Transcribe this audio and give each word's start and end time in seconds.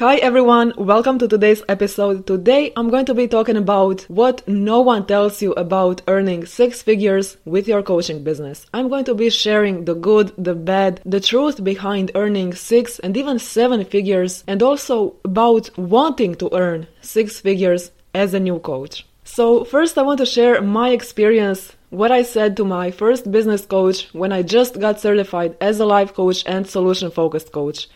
Hi 0.00 0.16
everyone, 0.16 0.72
welcome 0.78 1.18
to 1.18 1.28
today's 1.28 1.62
episode. 1.68 2.26
Today 2.26 2.72
I'm 2.74 2.88
going 2.88 3.04
to 3.04 3.12
be 3.12 3.28
talking 3.28 3.58
about 3.58 4.00
what 4.04 4.48
no 4.48 4.80
one 4.80 5.04
tells 5.04 5.42
you 5.42 5.52
about 5.52 6.00
earning 6.08 6.46
six 6.46 6.80
figures 6.80 7.36
with 7.44 7.68
your 7.68 7.82
coaching 7.82 8.24
business. 8.24 8.64
I'm 8.72 8.88
going 8.88 9.04
to 9.04 9.14
be 9.14 9.28
sharing 9.28 9.84
the 9.84 9.94
good, 9.94 10.32
the 10.38 10.54
bad, 10.54 11.02
the 11.04 11.20
truth 11.20 11.62
behind 11.62 12.12
earning 12.14 12.54
six 12.54 12.98
and 12.98 13.14
even 13.14 13.38
seven 13.38 13.84
figures, 13.84 14.42
and 14.46 14.62
also 14.62 15.16
about 15.22 15.68
wanting 15.76 16.34
to 16.36 16.48
earn 16.56 16.86
six 17.02 17.38
figures 17.38 17.90
as 18.14 18.32
a 18.32 18.40
new 18.40 18.58
coach. 18.58 19.04
So, 19.24 19.64
first, 19.64 19.98
I 19.98 20.02
want 20.02 20.16
to 20.20 20.24
share 20.24 20.62
my 20.62 20.92
experience 20.92 21.76
what 21.90 22.10
I 22.10 22.22
said 22.22 22.56
to 22.56 22.64
my 22.64 22.90
first 22.90 23.30
business 23.30 23.66
coach 23.66 24.08
when 24.14 24.32
I 24.32 24.40
just 24.40 24.80
got 24.80 24.98
certified 24.98 25.58
as 25.60 25.78
a 25.78 25.84
life 25.84 26.14
coach 26.14 26.42
and 26.46 26.66
solution 26.66 27.10
focused 27.10 27.52
coach. 27.52 27.86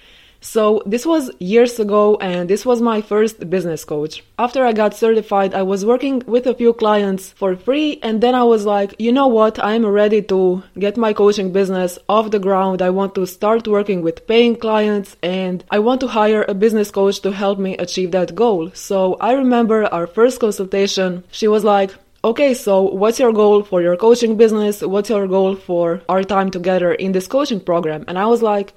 So 0.45 0.83
this 0.85 1.07
was 1.07 1.31
years 1.39 1.81
ago 1.81 2.19
and 2.21 2.51
this 2.51 2.67
was 2.67 2.83
my 2.83 3.01
first 3.01 3.49
business 3.49 3.83
coach. 3.83 4.23
After 4.39 4.63
I 4.67 4.75
got 4.75 4.95
certified, 4.95 5.55
I 5.55 5.63
was 5.63 5.87
working 5.87 6.23
with 6.27 6.47
a 6.47 6.55
few 6.55 6.75
clients 6.75 7.31
for 7.31 7.57
free 7.57 7.99
and 8.03 8.21
then 8.21 8.35
I 8.35 8.45
was 8.45 8.67
like, 8.67 8.95
you 8.99 9.11
know 9.11 9.27
what? 9.27 9.59
I'm 9.59 9.87
ready 9.87 10.21
to 10.25 10.63
get 10.79 10.99
my 10.99 11.15
coaching 11.15 11.51
business 11.51 11.99
off 12.11 12.31
the 12.31 12.39
ground. 12.39 12.83
I 12.83 12.91
want 12.91 13.15
to 13.15 13.27
start 13.27 13.67
working 13.67 14.03
with 14.03 14.27
paying 14.27 14.55
clients 14.55 15.17
and 15.23 15.65
I 15.71 15.79
want 15.79 16.03
to 16.03 16.09
hire 16.09 16.45
a 16.47 16.53
business 16.53 16.91
coach 16.91 17.21
to 17.21 17.33
help 17.33 17.59
me 17.59 17.79
achieve 17.79 18.11
that 18.11 18.35
goal. 18.35 18.71
So 18.75 19.15
I 19.15 19.33
remember 19.33 19.87
our 19.87 20.07
first 20.07 20.41
consultation. 20.41 21.25
She 21.31 21.49
was 21.49 21.65
like, 21.65 21.95
okay, 22.23 22.53
so 22.53 22.83
what's 22.83 23.19
your 23.19 23.33
goal 23.33 23.63
for 23.63 23.81
your 23.81 23.97
coaching 23.97 24.37
business? 24.37 24.83
What's 24.83 25.09
your 25.09 25.27
goal 25.27 25.57
for 25.57 26.03
our 26.07 26.23
time 26.23 26.51
together 26.51 26.93
in 26.93 27.13
this 27.13 27.27
coaching 27.27 27.61
program? 27.61 28.05
And 28.09 28.19
I 28.19 28.27
was 28.27 28.43
like, 28.43 28.75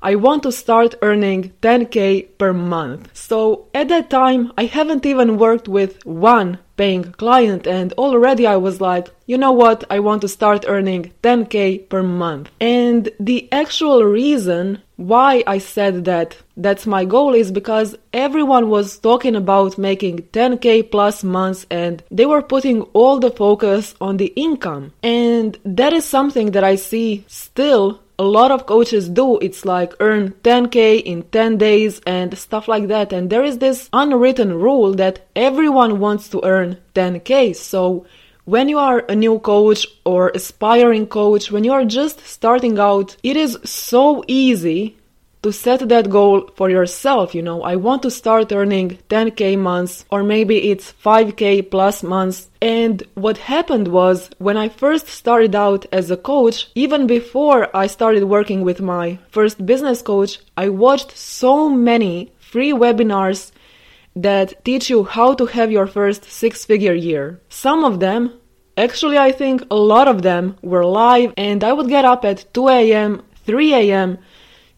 I 0.00 0.14
want 0.14 0.42
to 0.44 0.52
start 0.52 0.94
earning 1.02 1.52
10k 1.62 2.38
per 2.38 2.52
month. 2.52 3.10
So 3.14 3.66
at 3.74 3.88
that 3.88 4.10
time, 4.10 4.52
I 4.56 4.64
haven't 4.66 5.04
even 5.04 5.38
worked 5.38 5.68
with 5.68 6.04
one 6.06 6.58
paying 6.76 7.12
client, 7.12 7.66
and 7.66 7.92
already 7.94 8.46
I 8.46 8.56
was 8.56 8.80
like, 8.80 9.08
you 9.26 9.36
know 9.36 9.50
what, 9.50 9.84
I 9.90 9.98
want 9.98 10.20
to 10.22 10.28
start 10.28 10.64
earning 10.68 11.12
10k 11.24 11.88
per 11.88 12.02
month. 12.02 12.50
And 12.60 13.10
the 13.18 13.48
actual 13.52 14.04
reason 14.04 14.80
why 14.96 15.42
I 15.46 15.58
said 15.58 16.04
that 16.06 16.36
that's 16.56 16.86
my 16.86 17.04
goal 17.04 17.34
is 17.34 17.50
because 17.52 17.96
everyone 18.12 18.68
was 18.68 18.98
talking 18.98 19.36
about 19.36 19.78
making 19.78 20.18
10k 20.32 20.90
plus 20.90 21.22
months 21.22 21.66
and 21.70 22.02
they 22.10 22.26
were 22.26 22.42
putting 22.42 22.82
all 22.92 23.18
the 23.18 23.30
focus 23.30 23.94
on 24.00 24.16
the 24.16 24.32
income. 24.34 24.92
And 25.02 25.58
that 25.64 25.92
is 25.92 26.04
something 26.04 26.52
that 26.52 26.64
I 26.64 26.74
see 26.74 27.24
still 27.28 28.00
a 28.18 28.24
lot 28.24 28.50
of 28.50 28.66
coaches 28.66 29.08
do. 29.08 29.38
It's 29.38 29.64
like 29.64 29.94
earn 30.00 30.32
10k 30.42 31.02
in 31.02 31.22
10 31.22 31.56
days 31.56 32.00
and 32.06 32.36
stuff 32.36 32.66
like 32.66 32.88
that. 32.88 33.12
And 33.12 33.30
there 33.30 33.44
is 33.44 33.58
this 33.58 33.88
unwritten 33.92 34.54
rule 34.54 34.94
that 34.94 35.26
everyone 35.36 36.00
wants 36.00 36.28
to 36.30 36.44
earn 36.44 36.78
10k. 36.94 37.54
So 37.54 38.06
when 38.44 38.68
you 38.68 38.78
are 38.78 39.04
a 39.08 39.14
new 39.14 39.38
coach 39.38 39.86
or 40.04 40.30
aspiring 40.34 41.06
coach, 41.06 41.52
when 41.52 41.64
you 41.64 41.72
are 41.72 41.84
just 41.84 42.26
starting 42.26 42.78
out, 42.78 43.16
it 43.22 43.36
is 43.36 43.58
so 43.64 44.24
easy 44.26 44.97
to 45.42 45.52
set 45.52 45.88
that 45.88 46.10
goal 46.10 46.50
for 46.56 46.68
yourself. 46.70 47.34
You 47.34 47.42
know, 47.42 47.62
I 47.62 47.76
want 47.76 48.02
to 48.02 48.10
start 48.10 48.52
earning 48.52 48.98
10k 49.08 49.58
months 49.58 50.04
or 50.10 50.22
maybe 50.22 50.70
it's 50.70 50.92
5k 50.92 51.70
plus 51.70 52.02
months. 52.02 52.48
And 52.60 53.02
what 53.14 53.38
happened 53.38 53.88
was 53.88 54.30
when 54.38 54.56
I 54.56 54.68
first 54.68 55.06
started 55.08 55.54
out 55.54 55.86
as 55.92 56.10
a 56.10 56.16
coach, 56.16 56.68
even 56.74 57.06
before 57.06 57.74
I 57.76 57.86
started 57.86 58.24
working 58.24 58.62
with 58.62 58.80
my 58.80 59.18
first 59.30 59.64
business 59.64 60.02
coach, 60.02 60.38
I 60.56 60.68
watched 60.68 61.16
so 61.16 61.68
many 61.68 62.32
free 62.38 62.72
webinars 62.72 63.52
that 64.16 64.64
teach 64.64 64.90
you 64.90 65.04
how 65.04 65.34
to 65.34 65.46
have 65.46 65.70
your 65.70 65.86
first 65.86 66.24
six 66.24 66.64
figure 66.64 66.94
year. 66.94 67.40
Some 67.48 67.84
of 67.84 68.00
them 68.00 68.32
Actually, 68.78 69.18
I 69.18 69.32
think 69.32 69.64
a 69.72 69.74
lot 69.74 70.06
of 70.06 70.22
them 70.22 70.56
were 70.62 70.84
live, 70.84 71.34
and 71.36 71.64
I 71.64 71.72
would 71.72 71.88
get 71.88 72.04
up 72.04 72.24
at 72.24 72.44
2 72.54 72.68
a.m., 72.68 73.24
3 73.44 73.74
a.m., 73.74 74.18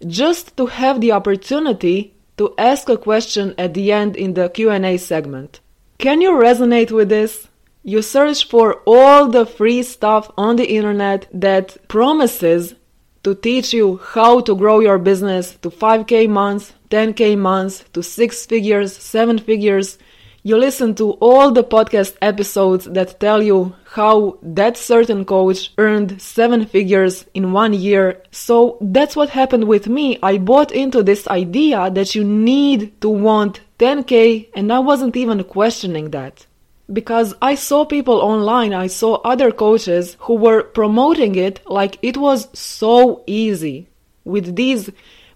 just 0.06 0.56
to 0.56 0.66
have 0.66 1.00
the 1.00 1.12
opportunity 1.12 2.15
to 2.37 2.55
ask 2.56 2.88
a 2.88 2.97
question 2.97 3.55
at 3.59 3.75
the 3.75 3.93
end 3.93 4.16
in 4.16 4.34
the 4.34 4.49
Q&A 4.49 4.97
segment. 4.97 5.61
Can 5.99 6.21
you 6.21 6.33
resonate 6.33 6.91
with 6.91 7.11
this? 7.11 7.49
You 7.83 8.03
search 8.03 8.49
for 8.49 8.81
all 8.87 9.28
the 9.28 9.44
free 9.44 9.83
stuff 9.83 10.31
on 10.37 10.56
the 10.56 10.71
internet 10.71 11.27
that 11.33 11.77
promises 11.89 12.75
to 13.22 13.34
teach 13.34 13.75
you 13.75 13.99
how 13.99 14.41
to 14.41 14.56
grow 14.56 14.81
your 14.81 14.99
business 14.99 15.56
to 15.56 15.71
5k 15.71 16.28
months, 16.28 16.72
10k 16.91 17.37
months, 17.39 17.84
to 17.93 18.03
6 18.03 18.47
figures, 18.47 18.97
7 18.97 19.39
figures, 19.39 19.99
you 20.43 20.56
listen 20.56 20.95
to 20.95 21.12
all 21.21 21.51
the 21.51 21.65
podcast 21.65 22.17
episodes 22.23 22.87
that 22.87 23.21
tell 23.21 23.43
you 23.43 23.75
how 23.93 24.39
that 24.43 24.77
certain 24.77 25.25
coach 25.25 25.73
earned 25.77 26.21
seven 26.21 26.65
figures 26.65 27.27
in 27.34 27.53
one 27.53 27.75
year. 27.75 28.23
So 28.31 28.78
that's 28.81 29.17
what 29.17 29.28
happened 29.31 29.65
with 29.65 29.87
me. 29.89 30.19
I 30.23 30.39
bought 30.39 30.73
into 30.73 31.03
this 31.03 31.28
idea 31.28 31.91
that 31.91 32.15
you 32.15 32.25
need 32.25 33.01
to 33.03 33.09
want 33.09 33.61
10k 33.78 34.49
and 34.55 34.73
I 34.73 34.78
wasn't 34.78 35.17
even 35.17 35.45
questioning 35.45 36.11
that. 36.11 36.47
Because 36.91 37.34
I 37.41 37.55
saw 37.55 37.84
people 37.84 38.17
online, 38.17 38.72
I 38.72 38.89
saw 38.89 39.17
other 39.17 39.53
coaches 39.53 40.17
who 40.21 40.34
were 40.34 40.62
promoting 40.62 41.37
it 41.37 41.61
like 41.67 41.99
it 42.03 42.17
was 42.17 42.49
so 42.59 43.22
easy 43.27 43.89
with 44.25 44.57
these 44.57 44.91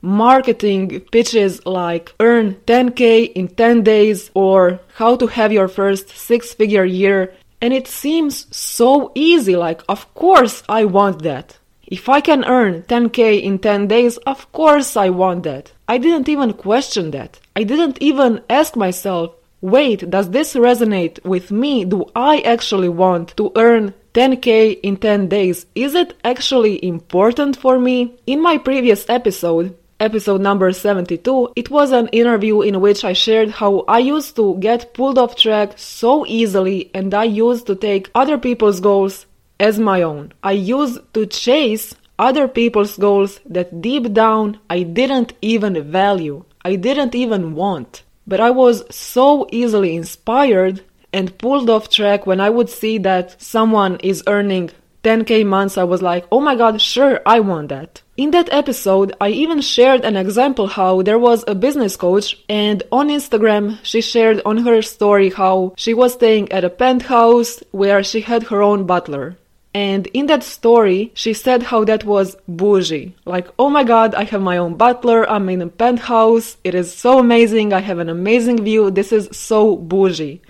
marketing 0.04 1.00
pitches 1.10 1.64
like 1.64 2.14
earn 2.20 2.54
10k 2.66 3.32
in 3.32 3.48
10 3.48 3.82
days 3.82 4.30
or 4.34 4.78
how 4.94 5.16
to 5.16 5.26
have 5.26 5.52
your 5.52 5.66
first 5.66 6.10
six 6.10 6.52
figure 6.52 6.84
year. 6.84 7.32
And 7.60 7.72
it 7.72 7.88
seems 7.88 8.46
so 8.54 9.10
easy, 9.14 9.56
like, 9.56 9.80
of 9.88 10.12
course 10.14 10.62
I 10.68 10.84
want 10.84 11.22
that. 11.22 11.58
If 11.86 12.08
I 12.08 12.20
can 12.20 12.44
earn 12.44 12.82
10k 12.82 13.42
in 13.42 13.58
10 13.58 13.88
days, 13.88 14.18
of 14.18 14.50
course 14.52 14.96
I 14.96 15.08
want 15.10 15.44
that. 15.44 15.72
I 15.88 15.98
didn't 15.98 16.28
even 16.28 16.52
question 16.52 17.10
that. 17.12 17.40
I 17.56 17.64
didn't 17.64 17.98
even 18.02 18.42
ask 18.50 18.76
myself, 18.76 19.34
wait, 19.62 20.10
does 20.10 20.30
this 20.30 20.54
resonate 20.54 21.24
with 21.24 21.50
me? 21.50 21.84
Do 21.86 22.04
I 22.14 22.40
actually 22.40 22.90
want 22.90 23.34
to 23.38 23.52
earn 23.56 23.94
10k 24.12 24.80
in 24.82 24.98
10 24.98 25.28
days? 25.28 25.66
Is 25.74 25.94
it 25.94 26.14
actually 26.24 26.84
important 26.84 27.56
for 27.56 27.78
me? 27.78 28.14
In 28.26 28.42
my 28.42 28.58
previous 28.58 29.08
episode, 29.08 29.74
episode 30.04 30.42
number 30.42 30.70
72, 30.70 31.52
it 31.56 31.70
was 31.70 31.90
an 31.90 32.08
interview 32.08 32.60
in 32.60 32.80
which 32.80 33.04
I 33.04 33.14
shared 33.14 33.50
how 33.50 33.84
I 33.88 34.00
used 34.00 34.36
to 34.36 34.56
get 34.58 34.92
pulled 34.92 35.18
off 35.18 35.34
track 35.34 35.78
so 35.78 36.26
easily 36.26 36.90
and 36.92 37.14
I 37.14 37.24
used 37.24 37.66
to 37.68 37.74
take 37.74 38.10
other 38.14 38.36
people's 38.36 38.80
goals 38.80 39.26
as 39.58 39.78
my 39.78 40.02
own. 40.02 40.32
I 40.42 40.52
used 40.52 40.98
to 41.14 41.26
chase 41.26 41.94
other 42.18 42.46
people's 42.46 42.96
goals 42.98 43.40
that 43.46 43.80
deep 43.80 44.12
down 44.12 44.58
I 44.68 44.82
didn't 44.82 45.32
even 45.40 45.90
value, 45.90 46.44
I 46.64 46.76
didn't 46.76 47.14
even 47.14 47.54
want. 47.54 48.02
But 48.26 48.40
I 48.40 48.50
was 48.50 48.84
so 48.94 49.48
easily 49.50 49.96
inspired 49.96 50.82
and 51.12 51.36
pulled 51.38 51.70
off 51.70 51.88
track 51.88 52.26
when 52.26 52.40
I 52.40 52.50
would 52.50 52.68
see 52.68 52.98
that 52.98 53.40
someone 53.40 53.96
is 54.02 54.22
earning 54.26 54.70
10k 55.04 55.44
months, 55.46 55.76
I 55.76 55.84
was 55.84 56.02
like, 56.02 56.24
oh 56.32 56.40
my 56.40 56.56
god, 56.56 56.80
sure, 56.80 57.20
I 57.26 57.40
want 57.40 57.68
that. 57.68 58.02
In 58.16 58.30
that 58.30 58.48
episode, 58.52 59.14
I 59.20 59.28
even 59.28 59.60
shared 59.60 60.04
an 60.04 60.16
example 60.16 60.66
how 60.66 61.02
there 61.02 61.18
was 61.18 61.44
a 61.46 61.54
business 61.54 61.94
coach, 61.94 62.42
and 62.48 62.82
on 62.90 63.08
Instagram, 63.08 63.78
she 63.82 64.00
shared 64.00 64.40
on 64.46 64.58
her 64.58 64.80
story 64.82 65.30
how 65.30 65.74
she 65.76 65.92
was 65.92 66.14
staying 66.14 66.50
at 66.50 66.64
a 66.64 66.70
penthouse 66.70 67.62
where 67.70 68.02
she 68.02 68.22
had 68.22 68.44
her 68.44 68.62
own 68.62 68.86
butler. 68.86 69.36
And 69.74 70.06
in 70.18 70.26
that 70.26 70.44
story, 70.44 71.10
she 71.14 71.34
said 71.34 71.64
how 71.64 71.82
that 71.84 72.04
was 72.04 72.36
bougie. 72.46 73.16
Like, 73.24 73.48
oh 73.58 73.68
my 73.68 73.82
god, 73.82 74.14
I 74.14 74.22
have 74.22 74.40
my 74.40 74.56
own 74.56 74.76
butler, 74.76 75.28
I'm 75.28 75.48
in 75.48 75.60
a 75.60 75.66
penthouse, 75.66 76.56
it 76.62 76.76
is 76.76 76.94
so 76.94 77.18
amazing, 77.18 77.72
I 77.72 77.80
have 77.80 77.98
an 77.98 78.08
amazing 78.08 78.62
view, 78.64 78.90
this 78.90 79.10
is 79.12 79.28
so 79.32 79.76
bougie. 79.76 80.40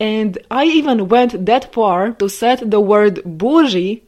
And 0.00 0.38
I 0.50 0.64
even 0.64 1.08
went 1.08 1.44
that 1.44 1.72
far 1.74 2.12
to 2.12 2.28
set 2.28 2.70
the 2.70 2.80
word 2.80 3.22
bougie 3.24 4.02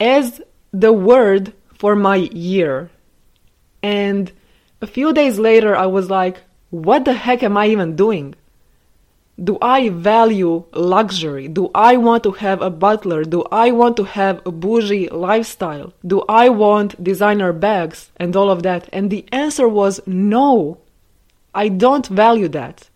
as 0.00 0.40
the 0.72 0.92
word 0.92 1.52
for 1.74 1.94
my 1.94 2.16
year. 2.16 2.90
And 3.82 4.32
a 4.80 4.86
few 4.86 5.12
days 5.12 5.38
later, 5.38 5.76
I 5.76 5.86
was 5.86 6.08
like, 6.08 6.38
what 6.70 7.04
the 7.04 7.12
heck 7.12 7.42
am 7.42 7.56
I 7.58 7.66
even 7.66 7.94
doing? 7.94 8.34
Do 9.42 9.56
I 9.62 9.90
value 9.90 10.64
luxury? 10.72 11.46
Do 11.46 11.70
I 11.74 11.96
want 11.96 12.24
to 12.24 12.32
have 12.32 12.60
a 12.60 12.70
butler? 12.70 13.22
Do 13.22 13.44
I 13.52 13.70
want 13.70 13.96
to 13.98 14.04
have 14.04 14.44
a 14.44 14.50
bougie 14.50 15.08
lifestyle? 15.10 15.92
Do 16.04 16.24
I 16.28 16.48
want 16.48 17.02
designer 17.02 17.52
bags 17.52 18.10
and 18.16 18.34
all 18.34 18.50
of 18.50 18.64
that? 18.64 18.88
And 18.92 19.10
the 19.10 19.26
answer 19.30 19.68
was 19.68 20.00
no. 20.06 20.78
I 21.54 21.68
don't 21.68 22.06
value 22.06 22.48
that. 22.48 22.88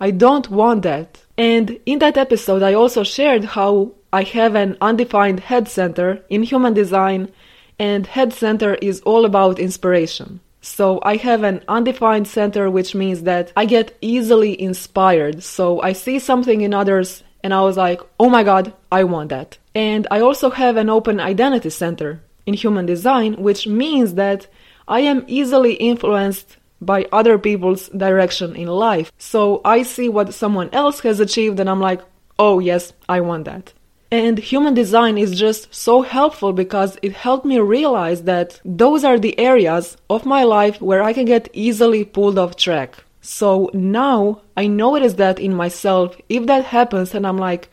I 0.00 0.10
don't 0.10 0.48
want 0.50 0.82
that. 0.82 1.23
And 1.36 1.78
in 1.86 1.98
that 1.98 2.16
episode, 2.16 2.62
I 2.62 2.74
also 2.74 3.02
shared 3.02 3.44
how 3.44 3.92
I 4.12 4.22
have 4.22 4.54
an 4.54 4.76
undefined 4.80 5.40
head 5.40 5.68
center 5.68 6.22
in 6.28 6.44
human 6.44 6.74
design, 6.74 7.32
and 7.78 8.06
head 8.06 8.32
center 8.32 8.74
is 8.74 9.00
all 9.00 9.24
about 9.24 9.58
inspiration. 9.58 10.40
So 10.60 11.00
I 11.02 11.16
have 11.16 11.42
an 11.42 11.62
undefined 11.68 12.26
center, 12.26 12.70
which 12.70 12.94
means 12.94 13.24
that 13.24 13.52
I 13.54 13.66
get 13.66 13.96
easily 14.00 14.58
inspired. 14.60 15.42
So 15.42 15.82
I 15.82 15.92
see 15.92 16.18
something 16.18 16.62
in 16.62 16.72
others 16.72 17.22
and 17.42 17.52
I 17.52 17.60
was 17.60 17.76
like, 17.76 18.00
oh 18.18 18.30
my 18.30 18.42
god, 18.42 18.72
I 18.90 19.04
want 19.04 19.28
that. 19.28 19.58
And 19.74 20.06
I 20.10 20.20
also 20.20 20.48
have 20.48 20.78
an 20.78 20.88
open 20.88 21.20
identity 21.20 21.68
center 21.68 22.22
in 22.46 22.54
human 22.54 22.86
design, 22.86 23.34
which 23.34 23.66
means 23.66 24.14
that 24.14 24.46
I 24.88 25.00
am 25.00 25.24
easily 25.26 25.74
influenced 25.74 26.56
by 26.84 27.06
other 27.12 27.38
people's 27.38 27.88
direction 27.88 28.56
in 28.56 28.68
life. 28.68 29.12
So 29.18 29.60
I 29.64 29.82
see 29.82 30.08
what 30.08 30.34
someone 30.34 30.70
else 30.72 31.00
has 31.00 31.20
achieved 31.20 31.60
and 31.60 31.68
I'm 31.68 31.80
like, 31.80 32.00
oh 32.38 32.58
yes, 32.58 32.92
I 33.08 33.20
want 33.20 33.44
that. 33.44 33.72
And 34.10 34.38
human 34.38 34.74
design 34.74 35.18
is 35.18 35.38
just 35.38 35.74
so 35.74 36.02
helpful 36.02 36.52
because 36.52 36.98
it 37.02 37.14
helped 37.14 37.44
me 37.44 37.58
realize 37.58 38.22
that 38.22 38.60
those 38.64 39.02
are 39.02 39.18
the 39.18 39.36
areas 39.38 39.96
of 40.08 40.24
my 40.24 40.44
life 40.44 40.80
where 40.80 41.02
I 41.02 41.12
can 41.12 41.24
get 41.24 41.48
easily 41.52 42.04
pulled 42.04 42.38
off 42.38 42.56
track. 42.56 43.02
So 43.20 43.70
now 43.72 44.42
I 44.56 44.66
notice 44.66 45.14
that 45.14 45.40
in 45.40 45.54
myself 45.54 46.16
if 46.28 46.46
that 46.46 46.66
happens 46.66 47.14
and 47.14 47.26
I'm 47.26 47.38
like, 47.38 47.70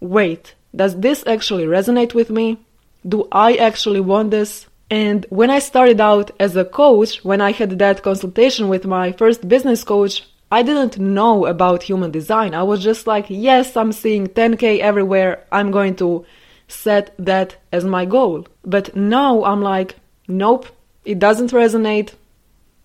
wait, 0.00 0.54
does 0.74 0.98
this 0.98 1.26
actually 1.26 1.64
resonate 1.64 2.14
with 2.14 2.30
me? 2.30 2.58
Do 3.06 3.28
I 3.30 3.54
actually 3.54 4.00
want 4.00 4.30
this? 4.30 4.66
And 4.90 5.26
when 5.28 5.50
I 5.50 5.58
started 5.58 6.00
out 6.00 6.30
as 6.40 6.56
a 6.56 6.64
coach, 6.64 7.24
when 7.24 7.40
I 7.40 7.52
had 7.52 7.78
that 7.78 8.02
consultation 8.02 8.68
with 8.68 8.86
my 8.86 9.12
first 9.12 9.46
business 9.46 9.84
coach, 9.84 10.24
I 10.50 10.62
didn't 10.62 10.98
know 10.98 11.44
about 11.44 11.82
human 11.82 12.10
design. 12.10 12.54
I 12.54 12.62
was 12.62 12.82
just 12.82 13.06
like, 13.06 13.26
yes, 13.28 13.76
I'm 13.76 13.92
seeing 13.92 14.28
10K 14.28 14.78
everywhere. 14.78 15.44
I'm 15.52 15.70
going 15.70 15.96
to 15.96 16.24
set 16.68 17.14
that 17.18 17.56
as 17.70 17.84
my 17.84 18.06
goal. 18.06 18.46
But 18.64 18.96
now 18.96 19.44
I'm 19.44 19.60
like, 19.60 19.96
nope, 20.26 20.66
it 21.04 21.18
doesn't 21.18 21.50
resonate. 21.50 22.14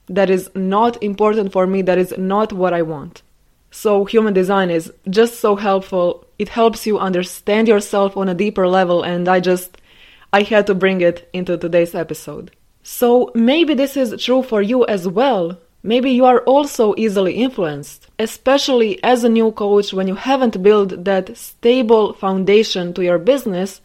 That 0.07 0.29
is 0.29 0.49
not 0.53 1.01
important 1.01 1.53
for 1.53 1.65
me. 1.65 1.81
That 1.81 1.97
is 1.97 2.13
not 2.17 2.51
what 2.51 2.73
I 2.73 2.81
want. 2.81 3.21
So, 3.71 4.05
human 4.05 4.33
design 4.33 4.69
is 4.69 4.93
just 5.09 5.39
so 5.39 5.55
helpful. 5.55 6.27
It 6.37 6.49
helps 6.49 6.85
you 6.85 6.99
understand 6.99 7.67
yourself 7.67 8.15
on 8.15 8.29
a 8.29 8.35
deeper 8.35 8.67
level, 8.67 9.01
and 9.01 9.27
I 9.27 9.39
just, 9.39 9.77
I 10.33 10.41
had 10.41 10.65
to 10.65 10.73
bring 10.73 11.01
it 11.01 11.29
into 11.31 11.57
today's 11.57 11.93
episode. 11.93 12.49
So, 12.81 13.31
maybe 13.35 13.75
this 13.75 13.95
is 13.95 14.21
true 14.21 14.41
for 14.41 14.63
you 14.63 14.83
as 14.87 15.07
well. 15.07 15.59
Maybe 15.83 16.09
you 16.09 16.25
are 16.25 16.39
also 16.39 16.95
easily 16.97 17.35
influenced, 17.35 18.07
especially 18.17 19.01
as 19.03 19.23
a 19.23 19.29
new 19.29 19.51
coach 19.51 19.93
when 19.93 20.07
you 20.07 20.15
haven't 20.15 20.63
built 20.63 21.03
that 21.03 21.37
stable 21.37 22.13
foundation 22.13 22.95
to 22.95 23.03
your 23.03 23.19
business. 23.19 23.79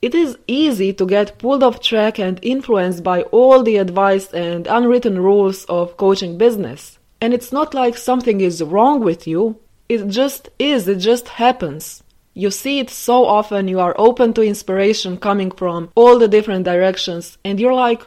It 0.00 0.14
is 0.14 0.38
easy 0.46 0.92
to 0.92 1.04
get 1.04 1.38
pulled 1.40 1.64
off 1.64 1.80
track 1.80 2.20
and 2.20 2.38
influenced 2.40 3.02
by 3.02 3.22
all 3.22 3.64
the 3.64 3.78
advice 3.78 4.32
and 4.32 4.68
unwritten 4.68 5.18
rules 5.18 5.64
of 5.64 5.96
coaching 5.96 6.38
business. 6.38 7.00
And 7.20 7.34
it's 7.34 7.50
not 7.50 7.74
like 7.74 7.96
something 7.96 8.40
is 8.40 8.62
wrong 8.62 9.00
with 9.00 9.26
you, 9.26 9.58
it 9.88 10.06
just 10.06 10.50
is, 10.60 10.86
it 10.86 10.98
just 10.98 11.26
happens. 11.26 12.04
You 12.38 12.52
see 12.52 12.78
it 12.78 12.88
so 12.88 13.24
often, 13.24 13.66
you 13.66 13.80
are 13.80 13.96
open 13.98 14.32
to 14.34 14.42
inspiration 14.42 15.16
coming 15.16 15.50
from 15.50 15.90
all 15.96 16.20
the 16.20 16.28
different 16.28 16.64
directions, 16.64 17.36
and 17.44 17.58
you're 17.58 17.74
like, 17.74 18.06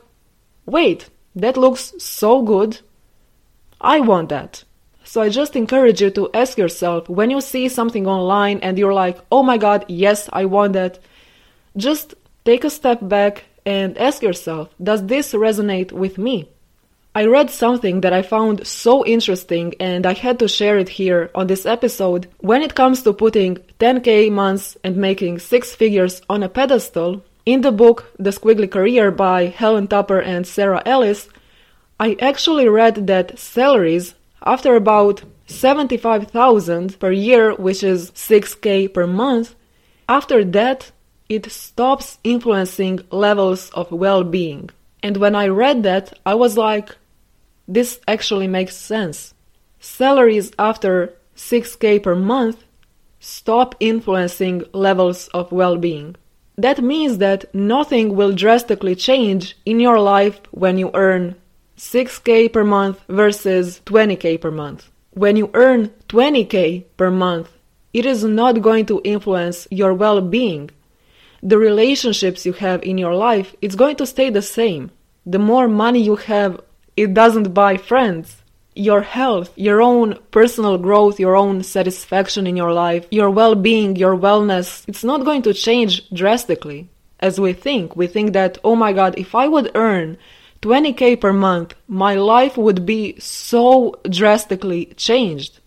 wait, 0.65 1.09
that 1.35 1.57
looks 1.57 1.93
so 1.97 2.41
good. 2.41 2.79
I 3.81 3.99
want 3.99 4.29
that. 4.29 4.63
So 5.03 5.21
I 5.21 5.27
just 5.27 5.57
encourage 5.57 6.01
you 6.01 6.11
to 6.11 6.29
ask 6.33 6.57
yourself 6.57 7.09
when 7.09 7.29
you 7.29 7.41
see 7.41 7.67
something 7.67 8.07
online 8.07 8.59
and 8.59 8.79
you're 8.79 8.93
like, 8.93 9.19
oh 9.33 9.43
my 9.43 9.57
god, 9.57 9.83
yes, 9.89 10.29
I 10.31 10.45
want 10.45 10.71
that, 10.73 10.99
just 11.75 12.13
take 12.45 12.63
a 12.63 12.69
step 12.69 12.99
back 13.01 13.43
and 13.65 13.97
ask 13.97 14.21
yourself, 14.21 14.73
does 14.81 15.07
this 15.07 15.33
resonate 15.33 15.91
with 15.91 16.17
me? 16.17 16.47
I 17.13 17.25
read 17.25 17.49
something 17.49 17.99
that 18.01 18.13
I 18.13 18.21
found 18.21 18.65
so 18.65 19.05
interesting 19.05 19.73
and 19.81 20.05
I 20.05 20.13
had 20.13 20.39
to 20.39 20.47
share 20.47 20.77
it 20.77 20.87
here 20.87 21.29
on 21.35 21.47
this 21.47 21.65
episode. 21.65 22.29
When 22.39 22.61
it 22.61 22.73
comes 22.73 23.03
to 23.03 23.11
putting 23.11 23.57
10k 23.81 24.31
months 24.31 24.77
and 24.81 24.95
making 24.95 25.39
six 25.39 25.75
figures 25.75 26.21
on 26.29 26.41
a 26.41 26.47
pedestal, 26.47 27.21
in 27.45 27.61
the 27.61 27.71
book 27.73 28.13
The 28.17 28.29
Squiggly 28.29 28.71
Career 28.71 29.11
by 29.11 29.47
Helen 29.47 29.89
Tupper 29.89 30.21
and 30.21 30.47
Sarah 30.47 30.83
Ellis, 30.85 31.27
I 31.99 32.15
actually 32.21 32.69
read 32.69 33.07
that 33.07 33.37
salaries 33.37 34.15
after 34.41 34.75
about 34.75 35.21
75,000 35.47 36.97
per 36.97 37.11
year, 37.11 37.53
which 37.55 37.83
is 37.83 38.11
6k 38.11 38.93
per 38.93 39.05
month, 39.05 39.55
after 40.07 40.45
that 40.45 40.91
it 41.27 41.51
stops 41.51 42.19
influencing 42.23 43.01
levels 43.11 43.69
of 43.71 43.91
well-being. 43.91 44.69
And 45.03 45.17
when 45.17 45.35
I 45.35 45.47
read 45.47 45.83
that, 45.83 46.17
I 46.25 46.35
was 46.35 46.57
like 46.57 46.95
this 47.73 47.99
actually 48.07 48.47
makes 48.47 48.75
sense. 48.75 49.33
Salaries 49.79 50.51
after 50.59 51.13
6k 51.35 52.03
per 52.03 52.15
month 52.15 52.63
stop 53.19 53.75
influencing 53.79 54.63
levels 54.73 55.29
of 55.29 55.51
well-being. 55.51 56.15
That 56.57 56.81
means 56.81 57.19
that 57.19 57.53
nothing 57.55 58.15
will 58.15 58.33
drastically 58.33 58.95
change 58.95 59.57
in 59.65 59.79
your 59.79 59.99
life 59.99 60.41
when 60.51 60.77
you 60.77 60.91
earn 60.93 61.35
6k 61.77 62.51
per 62.51 62.63
month 62.63 62.99
versus 63.07 63.81
20k 63.85 64.41
per 64.41 64.51
month. 64.51 64.89
When 65.11 65.35
you 65.35 65.49
earn 65.53 65.91
20k 66.09 66.85
per 66.97 67.09
month, 67.09 67.49
it 67.93 68.05
is 68.05 68.23
not 68.23 68.61
going 68.61 68.85
to 68.87 69.01
influence 69.03 69.67
your 69.71 69.93
well-being. 69.93 70.71
The 71.41 71.57
relationships 71.57 72.45
you 72.45 72.53
have 72.53 72.83
in 72.83 72.97
your 72.97 73.15
life, 73.15 73.55
it's 73.61 73.75
going 73.75 73.95
to 73.97 74.05
stay 74.05 74.29
the 74.29 74.41
same. 74.41 74.91
The 75.25 75.39
more 75.39 75.67
money 75.67 76.01
you 76.01 76.15
have, 76.17 76.61
it 76.95 77.13
doesn't 77.13 77.53
buy 77.53 77.77
friends. 77.77 78.37
Your 78.75 79.01
health, 79.01 79.51
your 79.57 79.81
own 79.81 80.17
personal 80.31 80.77
growth, 80.77 81.19
your 81.19 81.35
own 81.35 81.63
satisfaction 81.63 82.47
in 82.47 82.55
your 82.55 82.73
life, 82.73 83.05
your 83.11 83.29
well-being, 83.29 83.95
your 83.95 84.15
wellness, 84.15 84.87
it's 84.87 85.03
not 85.03 85.25
going 85.25 85.41
to 85.43 85.53
change 85.53 86.09
drastically. 86.09 86.89
As 87.19 87.39
we 87.39 87.53
think, 87.53 87.95
we 87.95 88.07
think 88.07 88.33
that, 88.33 88.57
oh 88.63 88.75
my 88.75 88.93
god, 88.93 89.15
if 89.17 89.35
I 89.35 89.47
would 89.47 89.71
earn 89.75 90.17
20k 90.61 91.19
per 91.19 91.33
month, 91.33 91.73
my 91.87 92.15
life 92.15 92.55
would 92.55 92.85
be 92.85 93.19
so 93.19 93.99
drastically 94.09 94.85
changed. 94.95 95.59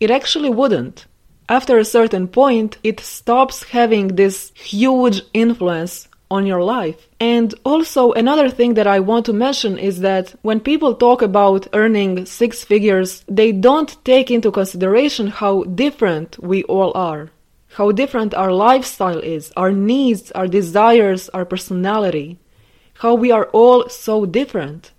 It 0.00 0.10
actually 0.10 0.50
wouldn't. 0.50 1.06
After 1.48 1.78
a 1.78 1.84
certain 1.84 2.28
point, 2.28 2.76
it 2.82 3.00
stops 3.00 3.62
having 3.62 4.08
this 4.08 4.52
huge 4.54 5.22
influence 5.32 6.07
on 6.30 6.46
your 6.46 6.62
life. 6.62 7.08
And 7.20 7.54
also, 7.64 8.12
another 8.12 8.48
thing 8.50 8.74
that 8.74 8.86
I 8.86 9.00
want 9.00 9.26
to 9.26 9.32
mention 9.32 9.78
is 9.78 10.00
that 10.00 10.34
when 10.42 10.60
people 10.60 10.94
talk 10.94 11.22
about 11.22 11.66
earning 11.72 12.26
six 12.26 12.64
figures, 12.64 13.24
they 13.28 13.52
don't 13.52 13.96
take 14.04 14.30
into 14.30 14.50
consideration 14.50 15.28
how 15.28 15.64
different 15.64 16.38
we 16.42 16.64
all 16.64 16.92
are, 16.94 17.30
how 17.74 17.92
different 17.92 18.34
our 18.34 18.52
lifestyle 18.52 19.18
is, 19.18 19.52
our 19.56 19.72
needs, 19.72 20.30
our 20.32 20.46
desires, 20.46 21.28
our 21.30 21.44
personality 21.44 22.38
how 22.98 23.14
we 23.14 23.30
are 23.30 23.46
all 23.52 23.88
so 23.88 24.26
different. 24.26 24.92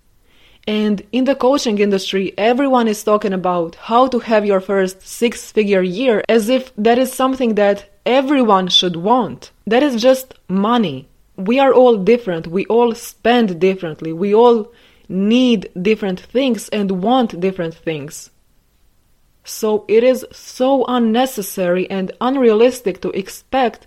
And 0.66 1.02
in 1.12 1.24
the 1.24 1.34
coaching 1.34 1.78
industry, 1.78 2.32
everyone 2.36 2.88
is 2.88 3.02
talking 3.02 3.32
about 3.32 3.74
how 3.74 4.08
to 4.08 4.18
have 4.20 4.46
your 4.46 4.60
first 4.60 5.06
six 5.06 5.50
figure 5.52 5.82
year 5.82 6.22
as 6.28 6.48
if 6.48 6.72
that 6.76 6.98
is 6.98 7.12
something 7.12 7.54
that 7.54 7.90
everyone 8.06 8.68
should 8.68 8.96
want. 8.96 9.50
That 9.66 9.82
is 9.82 10.00
just 10.00 10.34
money. 10.48 11.08
We 11.46 11.58
are 11.58 11.72
all 11.72 11.96
different. 11.96 12.46
We 12.46 12.66
all 12.66 12.94
spend 12.94 13.60
differently. 13.60 14.12
We 14.12 14.34
all 14.34 14.72
need 15.08 15.70
different 15.80 16.20
things 16.20 16.68
and 16.68 17.02
want 17.02 17.40
different 17.40 17.74
things. 17.74 18.30
So 19.44 19.84
it 19.88 20.04
is 20.04 20.26
so 20.32 20.84
unnecessary 20.86 21.90
and 21.90 22.12
unrealistic 22.20 23.00
to 23.02 23.10
expect 23.10 23.86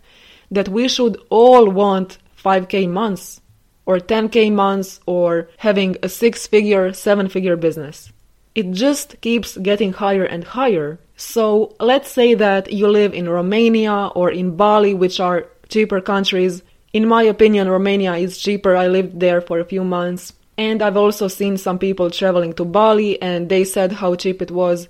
that 0.52 0.70
we 0.70 0.88
should 0.88 1.18
all 1.30 1.70
want 1.70 2.18
5k 2.44 2.90
months 2.90 3.42
or 3.86 3.98
10k 4.00 4.52
months 4.52 5.00
or 5.06 5.50
having 5.58 5.96
a 6.04 6.10
six 6.10 6.48
figure, 6.48 6.94
seven 6.94 7.30
figure 7.30 7.56
business. 7.56 8.12
It 8.56 8.72
just 8.72 9.20
keeps 9.22 9.58
getting 9.58 9.94
higher 9.94 10.24
and 10.24 10.44
higher. 10.44 11.00
So 11.16 11.76
let's 11.80 12.12
say 12.12 12.34
that 12.36 12.72
you 12.72 12.88
live 12.88 13.14
in 13.14 13.30
Romania 13.30 14.12
or 14.16 14.30
in 14.30 14.56
Bali, 14.56 14.94
which 14.94 15.20
are 15.20 15.48
cheaper 15.70 16.02
countries. 16.02 16.62
In 16.94 17.08
my 17.08 17.24
opinion, 17.24 17.68
Romania 17.68 18.14
is 18.16 18.38
cheaper. 18.38 18.76
I 18.76 18.88
lived 18.88 19.20
there 19.20 19.42
for 19.42 19.60
a 19.60 19.66
few 19.66 19.84
months. 19.84 20.34
And 20.58 20.84
I've 20.84 20.98
also 20.98 21.28
seen 21.28 21.58
some 21.58 21.80
people 21.80 22.12
traveling 22.12 22.54
to 22.54 22.66
Bali 22.66 23.20
and 23.20 23.50
they 23.50 23.64
said 23.64 23.92
how 23.92 24.14
cheap 24.14 24.42
it 24.42 24.52
was. 24.52 24.88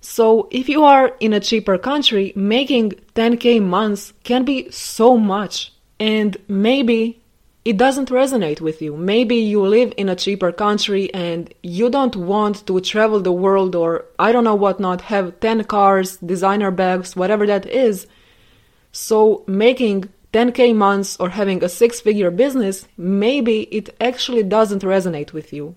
So 0.00 0.48
if 0.50 0.68
you 0.68 0.82
are 0.82 1.14
in 1.20 1.32
a 1.32 1.40
cheaper 1.40 1.78
country, 1.78 2.32
making 2.34 2.94
10k 3.14 3.62
months 3.62 4.12
can 4.24 4.44
be 4.44 4.68
so 4.72 5.16
much. 5.16 5.72
And 6.00 6.36
maybe 6.48 7.22
it 7.64 7.76
doesn't 7.76 8.10
resonate 8.10 8.60
with 8.60 8.82
you. 8.82 8.96
Maybe 8.96 9.36
you 9.36 9.62
live 9.64 9.94
in 9.96 10.08
a 10.08 10.16
cheaper 10.16 10.50
country 10.50 11.14
and 11.14 11.54
you 11.62 11.88
don't 11.88 12.16
want 12.16 12.66
to 12.66 12.80
travel 12.80 13.20
the 13.20 13.32
world 13.32 13.76
or 13.76 14.04
I 14.18 14.32
don't 14.32 14.44
know 14.44 14.56
what 14.56 14.80
not, 14.80 15.00
have 15.02 15.38
10 15.38 15.64
cars, 15.64 16.16
designer 16.16 16.72
bags, 16.72 17.14
whatever 17.14 17.46
that 17.46 17.64
is. 17.66 18.08
So 18.90 19.44
making 19.46 20.10
10k 20.34 20.74
months 20.74 21.16
or 21.20 21.28
having 21.30 21.62
a 21.62 21.68
six 21.68 22.00
figure 22.00 22.30
business, 22.30 22.88
maybe 22.96 23.62
it 23.78 23.94
actually 24.00 24.42
doesn't 24.42 24.82
resonate 24.82 25.32
with 25.32 25.52
you. 25.52 25.76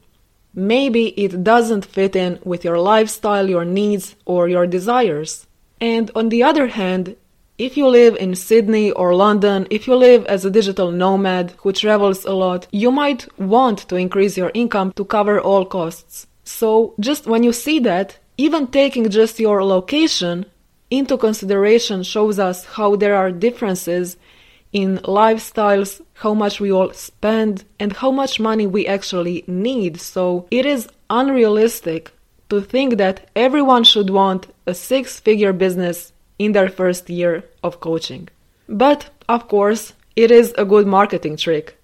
Maybe 0.55 1.09
it 1.09 1.43
doesn't 1.43 1.85
fit 1.85 2.15
in 2.15 2.39
with 2.43 2.65
your 2.65 2.79
lifestyle, 2.79 3.47
your 3.47 3.63
needs, 3.63 4.15
or 4.25 4.49
your 4.49 4.65
desires. 4.65 5.45
And 5.79 6.09
on 6.15 6.29
the 6.29 6.41
other 6.41 6.67
hand, 6.67 7.15
if 7.59 7.77
you 7.77 7.87
live 7.87 8.15
in 8.15 8.33
Sydney 8.33 8.91
or 8.91 9.13
London, 9.13 9.67
if 9.69 9.87
you 9.87 9.95
live 9.95 10.25
as 10.25 10.43
a 10.43 10.49
digital 10.49 10.91
nomad 10.91 11.53
who 11.59 11.71
travels 11.71 12.25
a 12.25 12.33
lot, 12.33 12.67
you 12.71 12.91
might 12.91 13.27
want 13.39 13.79
to 13.89 13.95
increase 13.95 14.37
your 14.37 14.51
income 14.55 14.91
to 14.93 15.05
cover 15.05 15.39
all 15.39 15.65
costs. 15.65 16.25
So, 16.43 16.95
just 16.99 17.27
when 17.27 17.43
you 17.43 17.53
see 17.53 17.79
that, 17.79 18.17
even 18.37 18.67
taking 18.67 19.09
just 19.09 19.39
your 19.39 19.63
location 19.63 20.45
into 20.89 21.17
consideration 21.17 22.01
shows 22.03 22.39
us 22.39 22.65
how 22.65 22.95
there 22.95 23.15
are 23.15 23.31
differences 23.31 24.17
in 24.73 24.97
lifestyles, 24.99 26.01
how 26.13 26.33
much 26.33 26.59
we 26.59 26.71
all 26.71 26.91
spend, 26.93 27.63
and 27.79 27.93
how 27.93 28.11
much 28.11 28.39
money 28.39 28.67
we 28.67 28.85
actually 28.87 29.43
need. 29.47 29.99
So, 29.99 30.47
it 30.51 30.65
is 30.65 30.89
unrealistic 31.09 32.11
to 32.49 32.61
think 32.61 32.97
that 32.97 33.29
everyone 33.35 33.83
should 33.83 34.09
want 34.09 34.47
a 34.65 34.73
six 34.73 35.19
figure 35.19 35.53
business 35.53 36.13
in 36.39 36.51
their 36.51 36.69
first 36.69 37.09
year 37.09 37.43
of 37.63 37.79
coaching. 37.79 38.29
But, 38.67 39.09
of 39.27 39.47
course, 39.47 39.93
it 40.15 40.31
is 40.31 40.53
a 40.57 40.65
good 40.65 40.87
marketing 40.87 41.37
trick. 41.37 41.77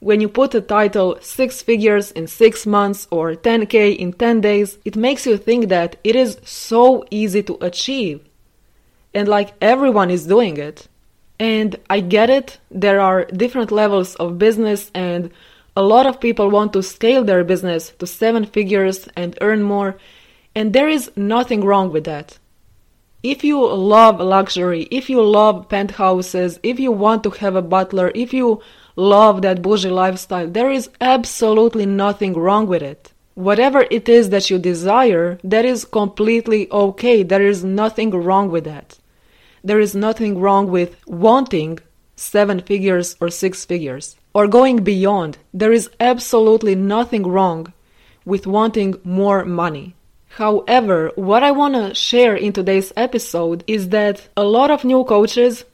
When 0.00 0.22
you 0.22 0.28
put 0.28 0.54
a 0.54 0.62
title 0.62 1.18
6 1.20 1.62
figures 1.62 2.10
in 2.12 2.26
6 2.26 2.66
months 2.66 3.06
or 3.10 3.34
10k 3.34 3.98
in 3.98 4.14
10 4.14 4.40
days, 4.40 4.78
it 4.84 4.96
makes 4.96 5.26
you 5.26 5.36
think 5.36 5.68
that 5.68 5.96
it 6.02 6.16
is 6.16 6.38
so 6.42 7.04
easy 7.10 7.42
to 7.42 7.58
achieve. 7.60 8.20
And 9.12 9.28
like 9.28 9.52
everyone 9.60 10.10
is 10.10 10.26
doing 10.26 10.56
it. 10.56 10.88
And 11.40 11.76
I 11.88 12.00
get 12.00 12.28
it, 12.28 12.58
there 12.70 13.00
are 13.00 13.24
different 13.24 13.72
levels 13.72 14.14
of 14.16 14.38
business, 14.38 14.90
and 14.94 15.30
a 15.74 15.82
lot 15.82 16.06
of 16.06 16.20
people 16.20 16.50
want 16.50 16.74
to 16.74 16.82
scale 16.82 17.24
their 17.24 17.44
business 17.44 17.92
to 17.98 18.06
seven 18.06 18.44
figures 18.44 19.08
and 19.16 19.38
earn 19.40 19.62
more, 19.62 19.96
and 20.54 20.74
there 20.74 20.90
is 20.90 21.10
nothing 21.16 21.64
wrong 21.64 21.90
with 21.90 22.04
that. 22.04 22.38
If 23.22 23.42
you 23.42 23.66
love 23.66 24.20
luxury, 24.20 24.82
if 24.90 25.08
you 25.08 25.22
love 25.22 25.70
penthouses, 25.70 26.60
if 26.62 26.78
you 26.78 26.92
want 26.92 27.22
to 27.22 27.30
have 27.30 27.56
a 27.56 27.62
butler, 27.62 28.12
if 28.14 28.34
you 28.34 28.60
love 28.94 29.40
that 29.40 29.62
bougie 29.62 29.88
lifestyle, 29.88 30.46
there 30.46 30.70
is 30.70 30.90
absolutely 31.00 31.86
nothing 31.86 32.34
wrong 32.34 32.66
with 32.66 32.82
it. 32.82 33.12
Whatever 33.32 33.86
it 33.90 34.10
is 34.10 34.28
that 34.28 34.50
you 34.50 34.58
desire, 34.58 35.38
that 35.42 35.64
is 35.64 35.86
completely 35.86 36.70
okay. 36.70 37.22
There 37.22 37.46
is 37.46 37.64
nothing 37.64 38.10
wrong 38.10 38.50
with 38.50 38.64
that. 38.64 38.99
There 39.62 39.80
is 39.80 39.94
nothing 39.94 40.38
wrong 40.38 40.70
with 40.70 40.96
wanting 41.06 41.78
seven 42.16 42.60
figures 42.60 43.16
or 43.20 43.30
six 43.30 43.64
figures 43.64 44.16
or 44.34 44.46
going 44.46 44.84
beyond. 44.84 45.38
There 45.52 45.72
is 45.72 45.90
absolutely 45.98 46.74
nothing 46.74 47.26
wrong 47.26 47.72
with 48.24 48.46
wanting 48.46 49.00
more 49.04 49.44
money. 49.44 49.94
However, 50.28 51.10
what 51.16 51.42
I 51.42 51.50
want 51.50 51.74
to 51.74 51.94
share 51.94 52.36
in 52.36 52.52
today's 52.52 52.92
episode 52.96 53.64
is 53.66 53.88
that 53.88 54.28
a 54.36 54.44
lot 54.44 54.70
of 54.70 54.84
new 54.84 55.02
coaches, 55.04 55.64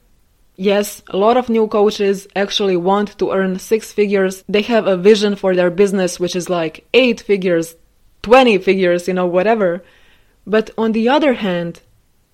yes, 0.55 1.03
a 1.09 1.17
lot 1.17 1.37
of 1.37 1.49
new 1.49 1.67
coaches 1.67 2.27
actually 2.35 2.75
want 2.75 3.17
to 3.19 3.31
earn 3.31 3.59
six 3.59 3.91
figures. 3.91 4.43
They 4.49 4.63
have 4.63 4.87
a 4.87 4.97
vision 4.97 5.35
for 5.35 5.55
their 5.55 5.69
business, 5.69 6.19
which 6.19 6.35
is 6.35 6.49
like 6.49 6.87
eight 6.93 7.21
figures, 7.21 7.75
20 8.23 8.57
figures, 8.57 9.07
you 9.07 9.13
know, 9.13 9.27
whatever. 9.27 9.83
But 10.47 10.71
on 10.77 10.93
the 10.93 11.07
other 11.09 11.33
hand, 11.33 11.81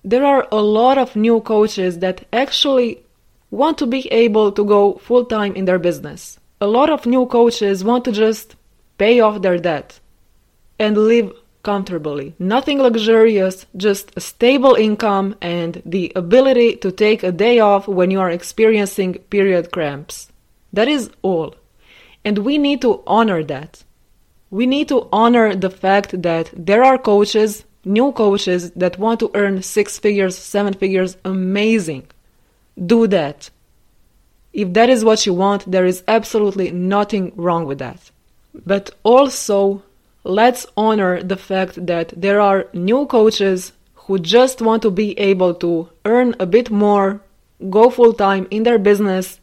there 0.04 0.24
are 0.24 0.46
a 0.52 0.60
lot 0.60 0.98
of 0.98 1.16
new 1.16 1.40
coaches 1.40 1.98
that 2.00 2.26
actually 2.32 3.02
want 3.50 3.78
to 3.78 3.86
be 3.86 4.06
able 4.12 4.52
to 4.52 4.64
go 4.64 4.94
full 4.94 5.24
time 5.24 5.54
in 5.54 5.64
their 5.64 5.78
business. 5.78 6.38
A 6.60 6.66
lot 6.66 6.90
of 6.90 7.06
new 7.06 7.26
coaches 7.26 7.82
want 7.82 8.04
to 8.04 8.12
just 8.12 8.56
pay 8.98 9.20
off 9.20 9.42
their 9.42 9.58
debt 9.58 10.00
and 10.78 10.96
live 10.96 11.32
comfortably. 11.62 12.34
Nothing 12.38 12.78
luxurious, 12.78 13.66
just 13.76 14.12
a 14.16 14.20
stable 14.20 14.74
income 14.74 15.34
and 15.40 15.82
the 15.86 16.12
ability 16.14 16.76
to 16.76 16.92
take 16.92 17.22
a 17.22 17.32
day 17.32 17.58
off 17.58 17.88
when 17.88 18.10
you 18.10 18.20
are 18.20 18.30
experiencing 18.30 19.14
period 19.30 19.72
cramps. 19.72 20.30
That 20.72 20.88
is 20.88 21.10
all. 21.22 21.54
And 22.24 22.38
we 22.38 22.58
need 22.58 22.82
to 22.82 23.02
honor 23.06 23.42
that. 23.44 23.84
We 24.50 24.66
need 24.66 24.88
to 24.88 25.08
honor 25.12 25.54
the 25.54 25.70
fact 25.70 26.22
that 26.22 26.50
there 26.54 26.84
are 26.84 26.98
coaches, 26.98 27.64
new 27.84 28.12
coaches, 28.12 28.70
that 28.72 28.98
want 28.98 29.20
to 29.20 29.30
earn 29.34 29.62
six 29.62 29.98
figures, 29.98 30.36
seven 30.36 30.74
figures. 30.74 31.16
Amazing. 31.24 32.06
Do 32.84 33.06
that. 33.08 33.50
If 34.52 34.72
that 34.74 34.88
is 34.88 35.04
what 35.04 35.26
you 35.26 35.34
want, 35.34 35.70
there 35.70 35.84
is 35.84 36.04
absolutely 36.06 36.70
nothing 36.70 37.32
wrong 37.36 37.66
with 37.66 37.78
that. 37.78 38.10
But 38.66 38.90
also 39.02 39.82
let's 40.22 40.66
honor 40.76 41.22
the 41.22 41.36
fact 41.36 41.86
that 41.86 42.12
there 42.16 42.40
are 42.40 42.68
new 42.72 43.06
coaches 43.06 43.72
who 43.94 44.18
just 44.18 44.62
want 44.62 44.82
to 44.82 44.90
be 44.90 45.18
able 45.18 45.54
to 45.54 45.88
earn 46.04 46.34
a 46.38 46.46
bit 46.46 46.70
more, 46.70 47.20
go 47.70 47.90
full 47.90 48.12
time 48.12 48.46
in 48.50 48.62
their 48.62 48.78
business, 48.78 49.40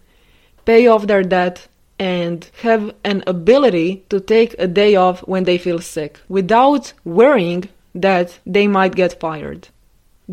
pay 0.65 0.87
off 0.87 1.07
their 1.07 1.23
debt, 1.23 1.67
and 1.99 2.49
have 2.61 2.93
an 3.03 3.23
ability 3.27 4.03
to 4.09 4.19
take 4.19 4.55
a 4.57 4.67
day 4.67 4.95
off 4.95 5.19
when 5.27 5.43
they 5.43 5.57
feel 5.57 5.79
sick 5.79 6.19
without 6.29 6.93
worrying 7.03 7.69
that 7.95 8.39
they 8.45 8.67
might 8.67 8.95
get 8.95 9.19
fired 9.19 9.67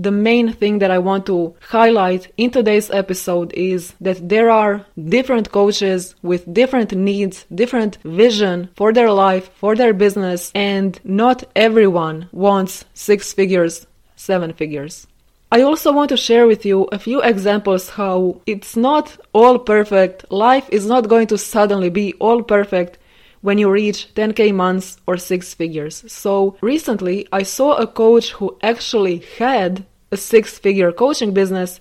the 0.01 0.13
main 0.13 0.53
thing 0.53 0.79
that 0.79 0.93
I 0.93 0.99
want 0.99 1.27
to 1.27 1.55
highlight 1.61 2.33
in 2.37 2.51
today's 2.51 2.91
episode 2.91 3.53
is 3.55 3.95
that 4.01 4.29
there 4.29 4.49
are 4.49 4.87
different 5.09 5.51
coaches 5.51 6.15
with 6.23 6.53
different 6.53 6.93
needs, 6.93 7.47
different 7.53 7.99
vision 8.05 8.71
for 8.77 8.93
their 8.93 9.11
life, 9.11 9.51
for 9.55 9.75
their 9.75 9.93
business, 9.93 10.53
and 10.55 11.01
not 11.03 11.45
everyone 11.57 12.29
wants 12.31 12.85
six 12.95 13.33
figures, 13.33 13.87
seven 14.15 14.53
figures. 14.53 15.09
I 15.51 15.63
also 15.63 15.93
want 15.93 16.11
to 16.11 16.17
share 16.17 16.47
with 16.47 16.65
you 16.67 16.85
a 16.93 16.99
few 16.99 17.23
examples 17.23 17.89
how 17.89 18.41
it's 18.47 18.77
not 18.77 19.19
all 19.33 19.59
perfect. 19.59 20.31
Life 20.31 20.69
is 20.71 20.87
not 20.87 21.09
going 21.09 21.27
to 21.29 21.39
suddenly 21.39 21.89
be 21.89 22.13
all 22.21 22.43
perfect 22.43 22.98
when 23.41 23.59
you 23.59 23.71
reach 23.71 24.15
10k 24.15 24.55
months 24.55 24.97
or 25.07 25.17
six 25.17 25.55
figures. 25.55 26.05
So 26.07 26.57
recently 26.61 27.27
I 27.33 27.43
saw 27.43 27.77
a 27.77 27.87
coach 27.87 28.33
who 28.33 28.57
actually 28.63 29.23
had 29.39 29.85
a 30.11 30.17
six 30.17 30.59
figure 30.59 30.93
coaching 30.93 31.33
business 31.33 31.81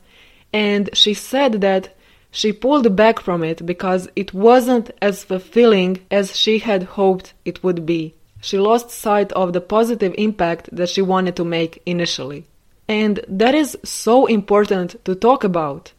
and 0.54 0.90
she 0.94 1.14
said 1.14 1.62
that 1.62 1.96
she 2.32 2.52
pulled 2.54 2.96
back 2.96 3.20
from 3.20 3.44
it 3.44 3.66
because 3.66 4.10
it 4.16 4.34
wasn't 4.34 4.92
as 5.02 5.24
fulfilling 5.24 6.00
as 6.12 6.36
she 6.36 6.60
had 6.60 6.84
hoped 6.84 7.34
it 7.46 7.64
would 7.64 7.86
be. 7.86 8.14
She 8.42 8.60
lost 8.60 8.92
sight 8.92 9.32
of 9.32 9.54
the 9.54 9.62
positive 9.62 10.14
impact 10.18 10.70
that 10.72 10.90
she 10.90 11.02
wanted 11.02 11.36
to 11.38 11.46
make 11.46 11.82
initially. 11.86 12.46
And 12.88 13.20
that 13.28 13.56
is 13.56 13.78
so 13.84 14.26
important 14.26 15.04
to 15.06 15.16
talk 15.16 15.44
about. 15.44 15.94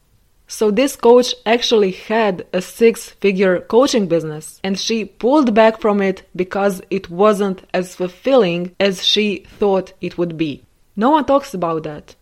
So 0.50 0.71
this 0.71 0.97
coach 0.97 1.35
actually 1.45 1.93
had 1.93 2.47
a 2.55 2.62
six 2.62 3.11
figure 3.11 3.61
coaching 3.61 4.09
business 4.09 4.61
and 4.64 4.78
she 4.78 5.05
pulled 5.05 5.55
back 5.55 5.78
from 5.78 6.00
it 6.00 6.23
because 6.35 6.81
it 6.88 7.11
wasn't 7.11 7.62
as 7.75 7.95
fulfilling 7.95 8.75
as 8.81 9.05
she 9.05 9.45
thought 9.59 9.93
it 10.00 10.17
would 10.17 10.38
be. 10.38 10.64
No 10.97 11.11
one 11.11 11.26
talks 11.26 11.52
about 11.52 11.83
that. 11.83 12.17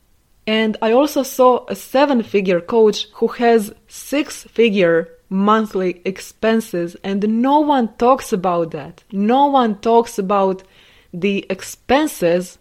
And 0.44 0.76
I 0.82 0.90
also 0.90 1.22
saw 1.22 1.64
a 1.68 1.76
seven 1.76 2.24
figure 2.24 2.60
coach 2.60 3.06
who 3.14 3.28
has 3.28 3.72
six 3.86 4.42
figure 4.42 5.08
monthly 5.28 6.02
expenses 6.04 6.96
and 7.04 7.42
no 7.42 7.60
one 7.60 7.94
talks 7.96 8.32
about 8.32 8.72
that. 8.72 9.04
No 9.12 9.46
one 9.46 9.78
talks 9.78 10.18
about 10.18 10.64
the 11.12 11.46
expenses 11.48 12.58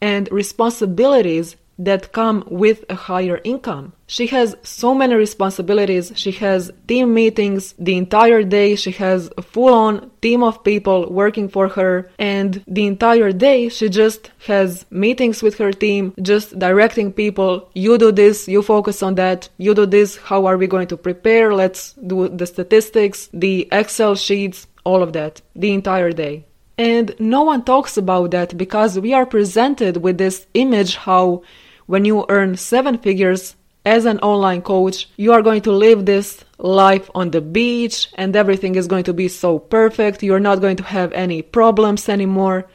and 0.00 0.28
responsibilities 0.32 1.56
that 1.78 2.12
come 2.12 2.44
with 2.48 2.84
a 2.88 2.94
higher 2.94 3.40
income. 3.44 3.92
She 4.06 4.26
has 4.28 4.56
so 4.62 4.94
many 4.94 5.14
responsibilities. 5.14 6.12
She 6.14 6.32
has 6.32 6.70
team 6.86 7.14
meetings 7.14 7.74
the 7.78 7.96
entire 7.96 8.42
day. 8.42 8.76
She 8.76 8.92
has 8.92 9.30
a 9.36 9.42
full 9.42 9.72
on 9.72 10.10
team 10.20 10.42
of 10.42 10.62
people 10.62 11.10
working 11.10 11.48
for 11.48 11.68
her. 11.68 12.10
And 12.18 12.62
the 12.66 12.86
entire 12.86 13.32
day, 13.32 13.68
she 13.68 13.88
just 13.88 14.30
has 14.46 14.84
meetings 14.90 15.42
with 15.42 15.58
her 15.58 15.72
team, 15.72 16.14
just 16.22 16.58
directing 16.58 17.12
people. 17.12 17.70
You 17.74 17.98
do 17.98 18.12
this, 18.12 18.46
you 18.46 18.62
focus 18.62 19.02
on 19.02 19.14
that, 19.16 19.48
you 19.58 19.74
do 19.74 19.86
this. 19.86 20.16
How 20.16 20.46
are 20.46 20.56
we 20.56 20.66
going 20.66 20.88
to 20.88 20.96
prepare? 20.96 21.54
Let's 21.54 21.94
do 21.94 22.28
the 22.28 22.46
statistics, 22.46 23.28
the 23.32 23.68
Excel 23.72 24.14
sheets, 24.14 24.66
all 24.84 25.02
of 25.02 25.12
that 25.14 25.40
the 25.56 25.72
entire 25.72 26.12
day. 26.12 26.44
And 26.76 27.14
no 27.18 27.42
one 27.42 27.64
talks 27.64 27.96
about 27.96 28.32
that 28.32 28.56
because 28.56 28.98
we 28.98 29.14
are 29.14 29.26
presented 29.26 29.98
with 29.98 30.18
this 30.18 30.46
image 30.54 30.96
how 30.96 31.42
when 31.86 32.04
you 32.04 32.24
earn 32.28 32.56
seven 32.56 32.98
figures 32.98 33.56
as 33.84 34.06
an 34.06 34.18
online 34.20 34.62
coach, 34.62 35.08
you 35.16 35.32
are 35.32 35.42
going 35.42 35.62
to 35.62 35.72
live 35.72 36.06
this 36.06 36.44
life 36.58 37.10
on 37.14 37.30
the 37.30 37.40
beach 37.40 38.08
and 38.14 38.34
everything 38.34 38.76
is 38.76 38.86
going 38.86 39.04
to 39.04 39.12
be 39.12 39.28
so 39.28 39.58
perfect. 39.58 40.22
You're 40.22 40.40
not 40.40 40.60
going 40.60 40.76
to 40.76 40.82
have 40.84 41.12
any 41.12 41.42
problems 41.42 42.08
anymore 42.08 42.66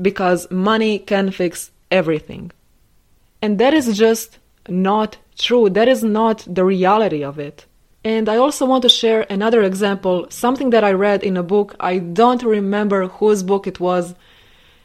because 0.00 0.50
money 0.50 0.98
can 0.98 1.30
fix 1.30 1.70
everything. 1.90 2.52
And 3.40 3.58
that 3.58 3.74
is 3.74 3.98
just 3.98 4.38
not 4.68 5.18
true. 5.36 5.68
That 5.68 5.88
is 5.88 6.04
not 6.04 6.46
the 6.46 6.64
reality 6.64 7.24
of 7.24 7.38
it. 7.40 7.66
And 8.04 8.28
I 8.28 8.36
also 8.36 8.66
want 8.66 8.82
to 8.82 8.88
share 8.88 9.26
another 9.30 9.62
example, 9.62 10.26
something 10.28 10.70
that 10.70 10.84
I 10.84 10.92
read 10.92 11.22
in 11.22 11.36
a 11.36 11.42
book. 11.42 11.76
I 11.78 11.98
don't 11.98 12.42
remember 12.42 13.06
whose 13.08 13.42
book 13.42 13.66
it 13.66 13.78
was, 13.78 14.14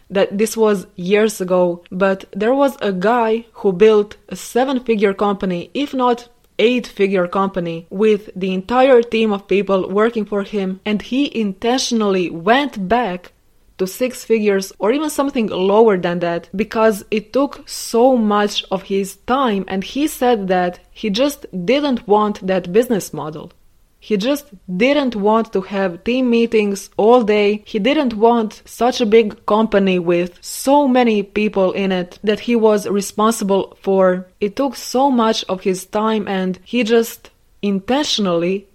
that 0.09 0.37
this 0.37 0.55
was 0.55 0.87
years 0.95 1.41
ago, 1.41 1.83
but 1.91 2.25
there 2.31 2.53
was 2.53 2.77
a 2.81 2.91
guy 2.91 3.45
who 3.53 3.71
built 3.71 4.17
a 4.29 4.35
seven 4.35 4.79
figure 4.79 5.13
company, 5.13 5.69
if 5.73 5.93
not 5.93 6.29
eight 6.59 6.87
figure 6.87 7.27
company 7.27 7.87
with 7.89 8.29
the 8.35 8.53
entire 8.53 9.01
team 9.01 9.31
of 9.31 9.47
people 9.47 9.89
working 9.89 10.25
for 10.25 10.43
him 10.43 10.79
and 10.85 11.01
he 11.01 11.39
intentionally 11.39 12.29
went 12.29 12.87
back 12.87 13.31
to 13.77 13.85
six 13.85 14.23
figures 14.23 14.73
or 14.79 14.91
even 14.91 15.09
something 15.09 15.47
lower 15.47 15.97
than 15.97 16.19
that 16.19 16.49
because 16.55 17.05
it 17.11 17.31
took 17.31 17.67
so 17.69 18.17
much 18.17 18.65
of 18.71 18.83
his 18.83 19.17
time 19.27 19.63
and 19.67 19.83
he 19.83 20.07
said 20.07 20.47
that 20.47 20.79
he 20.91 21.09
just 21.09 21.45
didn't 21.65 22.07
want 22.07 22.45
that 22.45 22.73
business 22.73 23.13
model. 23.13 23.51
He 23.99 24.15
just 24.17 24.45
didn't 24.77 25.15
want 25.15 25.51
to 25.53 25.61
have 25.61 26.03
team 26.03 26.29
meetings 26.29 26.89
all 26.97 27.23
day. 27.23 27.63
He 27.65 27.79
didn't 27.79 28.13
want 28.13 28.61
such 28.65 29.01
a 29.01 29.05
big 29.05 29.45
company 29.45 29.99
with 29.99 30.37
so 30.41 30.87
many 30.87 31.23
people 31.23 31.71
in 31.73 31.91
it 31.91 32.19
that 32.23 32.41
he 32.41 32.55
was 32.55 32.87
responsible 32.87 33.77
for. 33.81 34.27
It 34.39 34.55
took 34.55 34.75
so 34.75 35.09
much 35.09 35.43
of 35.49 35.61
his 35.61 35.85
time 35.85 36.27
and 36.27 36.59
he 36.63 36.83
just 36.83 37.31
intentionally 37.61 38.67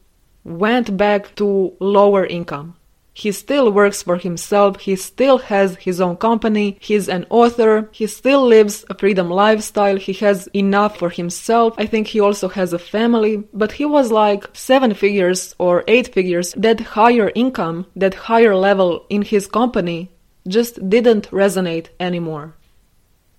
went 0.44 0.96
back 0.96 1.34
to 1.36 1.72
lower 1.78 2.26
income. 2.26 2.74
He 3.14 3.30
still 3.32 3.70
works 3.70 4.02
for 4.02 4.16
himself, 4.16 4.80
he 4.80 4.96
still 4.96 5.38
has 5.38 5.76
his 5.76 6.00
own 6.00 6.16
company, 6.16 6.78
he's 6.80 7.08
an 7.08 7.26
author, 7.28 7.90
he 7.92 8.06
still 8.06 8.46
lives 8.46 8.86
a 8.88 8.94
freedom 8.94 9.28
lifestyle, 9.28 9.98
he 9.98 10.14
has 10.14 10.48
enough 10.54 10.96
for 10.96 11.10
himself. 11.10 11.74
I 11.76 11.84
think 11.84 12.06
he 12.06 12.20
also 12.20 12.48
has 12.48 12.72
a 12.72 12.78
family, 12.78 13.44
but 13.52 13.72
he 13.72 13.84
was 13.84 14.10
like 14.10 14.48
seven 14.54 14.94
figures 14.94 15.54
or 15.58 15.84
eight 15.88 16.14
figures. 16.14 16.54
That 16.56 16.80
higher 16.80 17.30
income, 17.34 17.86
that 17.96 18.14
higher 18.14 18.56
level 18.56 19.04
in 19.10 19.22
his 19.22 19.46
company 19.46 20.10
just 20.48 20.88
didn't 20.88 21.30
resonate 21.30 21.88
anymore. 22.00 22.54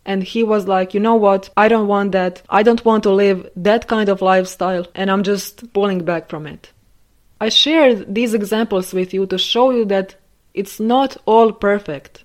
And 0.06 0.22
he 0.22 0.44
was 0.44 0.68
like, 0.68 0.94
you 0.94 1.00
know 1.00 1.16
what? 1.16 1.50
I 1.56 1.68
don't 1.68 1.88
want 1.88 2.12
that. 2.12 2.42
I 2.50 2.62
don't 2.62 2.84
want 2.84 3.04
to 3.04 3.12
live 3.12 3.50
that 3.56 3.88
kind 3.88 4.10
of 4.10 4.22
lifestyle, 4.22 4.86
and 4.94 5.10
I'm 5.10 5.24
just 5.24 5.74
pulling 5.74 6.04
back 6.04 6.30
from 6.30 6.46
it. 6.46 6.73
I 7.46 7.50
shared 7.50 8.16
these 8.16 8.34
examples 8.34 8.94
with 8.94 9.14
you 9.14 9.26
to 9.26 9.38
show 9.38 9.72
you 9.72 9.84
that 9.96 10.16
it's 10.54 10.80
not 10.80 11.18
all 11.26 11.52
perfect. 11.52 12.24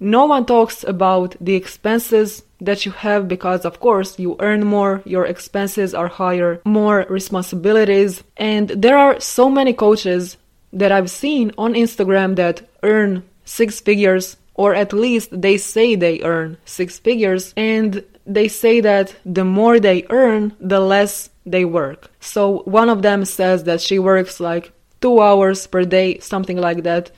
No 0.00 0.26
one 0.26 0.44
talks 0.44 0.82
about 0.82 1.36
the 1.40 1.54
expenses 1.54 2.42
that 2.60 2.84
you 2.84 2.90
have 2.90 3.28
because, 3.28 3.64
of 3.64 3.78
course, 3.78 4.18
you 4.18 4.34
earn 4.40 4.66
more, 4.66 5.02
your 5.04 5.24
expenses 5.24 5.94
are 5.94 6.08
higher, 6.08 6.60
more 6.64 7.06
responsibilities, 7.08 8.24
and 8.36 8.70
there 8.70 8.98
are 8.98 9.20
so 9.20 9.48
many 9.48 9.72
coaches 9.72 10.36
that 10.72 10.90
I've 10.90 11.20
seen 11.24 11.52
on 11.56 11.74
Instagram 11.74 12.34
that 12.42 12.68
earn 12.82 13.22
six 13.44 13.78
figures, 13.78 14.36
or 14.54 14.74
at 14.74 14.92
least 14.92 15.28
they 15.30 15.58
say 15.58 15.94
they 15.94 16.22
earn 16.22 16.56
six 16.64 16.98
figures, 16.98 17.54
and 17.56 18.02
they 18.26 18.48
say 18.48 18.80
that 18.80 19.14
the 19.24 19.44
more 19.44 19.78
they 19.78 20.04
earn, 20.10 20.56
the 20.58 20.80
less 20.80 21.30
they 21.46 21.64
work. 21.64 22.10
So 22.20 22.62
one 22.64 22.90
of 22.90 23.02
them 23.02 23.24
says 23.24 23.64
that 23.64 23.80
she 23.80 23.98
works 23.98 24.40
like 24.40 24.72
two 25.00 25.20
hours 25.20 25.66
per 25.66 25.84
day, 25.84 26.18
something 26.18 26.58
like 26.58 26.82
that. 26.82 27.12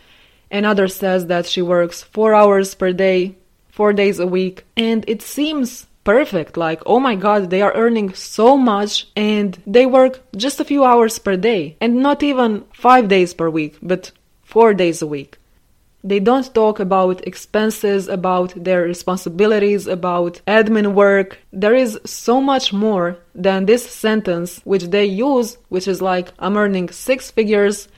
Another 0.50 0.88
says 0.88 1.26
that 1.26 1.46
she 1.46 1.62
works 1.62 2.02
four 2.02 2.34
hours 2.34 2.74
per 2.74 2.92
day, 2.92 3.36
four 3.70 3.92
days 3.92 4.18
a 4.18 4.26
week. 4.26 4.64
And 4.76 5.04
it 5.08 5.22
seems 5.22 5.86
perfect. 6.04 6.56
Like, 6.56 6.82
oh 6.86 7.00
my 7.00 7.14
god, 7.14 7.50
they 7.50 7.62
are 7.62 7.74
earning 7.74 8.14
so 8.14 8.56
much 8.56 9.08
and 9.16 9.60
they 9.66 9.86
work 9.86 10.20
just 10.36 10.60
a 10.60 10.64
few 10.64 10.84
hours 10.84 11.18
per 11.18 11.36
day 11.36 11.76
and 11.80 11.96
not 11.96 12.22
even 12.22 12.64
five 12.72 13.08
days 13.08 13.34
per 13.34 13.50
week, 13.50 13.76
but 13.82 14.12
four 14.42 14.74
days 14.74 15.02
a 15.02 15.06
week. 15.06 15.37
They 16.08 16.20
don't 16.20 16.54
talk 16.54 16.80
about 16.80 17.26
expenses, 17.26 18.08
about 18.08 18.54
their 18.56 18.82
responsibilities, 18.94 19.86
about 19.86 20.40
admin 20.46 20.94
work. 20.94 21.38
There 21.52 21.74
is 21.74 22.00
so 22.06 22.40
much 22.40 22.72
more 22.72 23.18
than 23.34 23.66
this 23.66 23.84
sentence 24.04 24.62
which 24.64 24.84
they 24.84 25.04
use, 25.04 25.58
which 25.68 25.86
is 25.86 26.00
like, 26.00 26.32
I'm 26.38 26.56
earning 26.56 26.88
six 26.88 27.30
figures, 27.30 27.88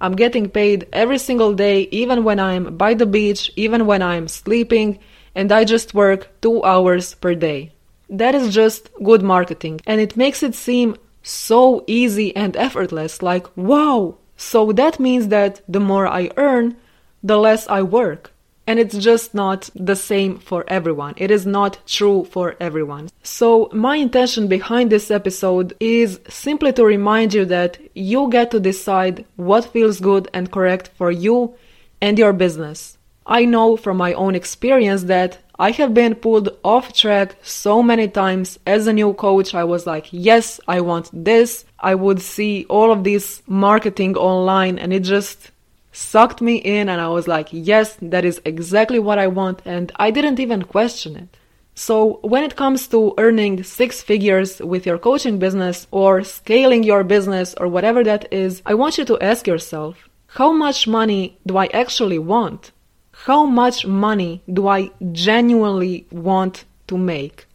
I'm 0.00 0.16
getting 0.16 0.48
paid 0.48 0.88
every 0.92 1.18
single 1.18 1.54
day, 1.54 1.82
even 1.92 2.24
when 2.24 2.40
I'm 2.40 2.76
by 2.76 2.94
the 2.94 3.06
beach, 3.06 3.52
even 3.54 3.86
when 3.86 4.02
I'm 4.02 4.26
sleeping, 4.26 4.98
and 5.36 5.52
I 5.52 5.62
just 5.62 5.94
work 5.94 6.20
two 6.40 6.64
hours 6.64 7.14
per 7.14 7.36
day. 7.36 7.70
That 8.08 8.34
is 8.34 8.52
just 8.52 8.90
good 9.00 9.22
marketing, 9.22 9.80
and 9.86 10.00
it 10.00 10.16
makes 10.16 10.42
it 10.42 10.56
seem 10.56 10.96
so 11.22 11.84
easy 11.86 12.34
and 12.34 12.56
effortless 12.56 13.22
like, 13.22 13.46
wow! 13.56 14.16
So 14.36 14.72
that 14.72 14.98
means 14.98 15.28
that 15.28 15.60
the 15.68 15.78
more 15.78 16.08
I 16.08 16.30
earn, 16.36 16.76
the 17.22 17.38
less 17.38 17.68
I 17.68 17.82
work. 17.82 18.32
And 18.66 18.78
it's 18.78 18.96
just 18.96 19.34
not 19.34 19.68
the 19.74 19.96
same 19.96 20.38
for 20.38 20.64
everyone. 20.68 21.14
It 21.16 21.30
is 21.30 21.44
not 21.44 21.78
true 21.86 22.24
for 22.24 22.54
everyone. 22.60 23.08
So, 23.22 23.68
my 23.72 23.96
intention 23.96 24.46
behind 24.46 24.90
this 24.90 25.10
episode 25.10 25.74
is 25.80 26.20
simply 26.28 26.72
to 26.74 26.84
remind 26.84 27.34
you 27.34 27.44
that 27.46 27.78
you 27.94 28.30
get 28.30 28.52
to 28.52 28.60
decide 28.60 29.24
what 29.34 29.72
feels 29.72 29.98
good 29.98 30.28
and 30.32 30.52
correct 30.52 30.90
for 30.96 31.10
you 31.10 31.54
and 32.00 32.16
your 32.16 32.32
business. 32.32 32.96
I 33.26 33.44
know 33.44 33.76
from 33.76 33.96
my 33.96 34.12
own 34.12 34.34
experience 34.34 35.04
that 35.04 35.38
I 35.58 35.72
have 35.72 35.92
been 35.92 36.14
pulled 36.14 36.56
off 36.64 36.92
track 36.94 37.36
so 37.42 37.82
many 37.82 38.08
times 38.08 38.58
as 38.66 38.86
a 38.86 38.92
new 38.92 39.12
coach. 39.12 39.54
I 39.54 39.64
was 39.64 39.86
like, 39.86 40.08
yes, 40.10 40.58
I 40.66 40.80
want 40.80 41.10
this. 41.12 41.66
I 41.78 41.94
would 41.94 42.22
see 42.22 42.64
all 42.68 42.90
of 42.90 43.04
this 43.04 43.42
marketing 43.46 44.16
online 44.16 44.78
and 44.78 44.92
it 44.92 45.00
just 45.00 45.50
sucked 45.92 46.40
me 46.40 46.56
in 46.56 46.88
and 46.88 47.00
I 47.00 47.08
was 47.08 47.26
like, 47.26 47.48
yes, 47.50 47.96
that 48.02 48.24
is 48.24 48.40
exactly 48.44 48.98
what 48.98 49.18
I 49.18 49.26
want 49.26 49.62
and 49.64 49.92
I 49.96 50.10
didn't 50.10 50.40
even 50.40 50.62
question 50.62 51.16
it. 51.16 51.36
So, 51.74 52.18
when 52.22 52.44
it 52.44 52.56
comes 52.56 52.88
to 52.88 53.14
earning 53.16 53.62
six 53.62 54.02
figures 54.02 54.60
with 54.60 54.84
your 54.84 54.98
coaching 54.98 55.38
business 55.38 55.86
or 55.90 56.22
scaling 56.24 56.82
your 56.82 57.04
business 57.04 57.54
or 57.54 57.68
whatever 57.68 58.04
that 58.04 58.30
is, 58.32 58.60
I 58.66 58.74
want 58.74 58.98
you 58.98 59.04
to 59.06 59.18
ask 59.20 59.46
yourself 59.46 60.08
how 60.26 60.52
much 60.52 60.86
money 60.86 61.38
do 61.46 61.56
I 61.56 61.66
actually 61.68 62.18
want? 62.18 62.72
How 63.12 63.46
much 63.46 63.86
money 63.86 64.42
do 64.52 64.68
I 64.68 64.90
genuinely 65.12 66.06
want 66.10 66.64
to 66.88 66.98
make? 66.98 67.46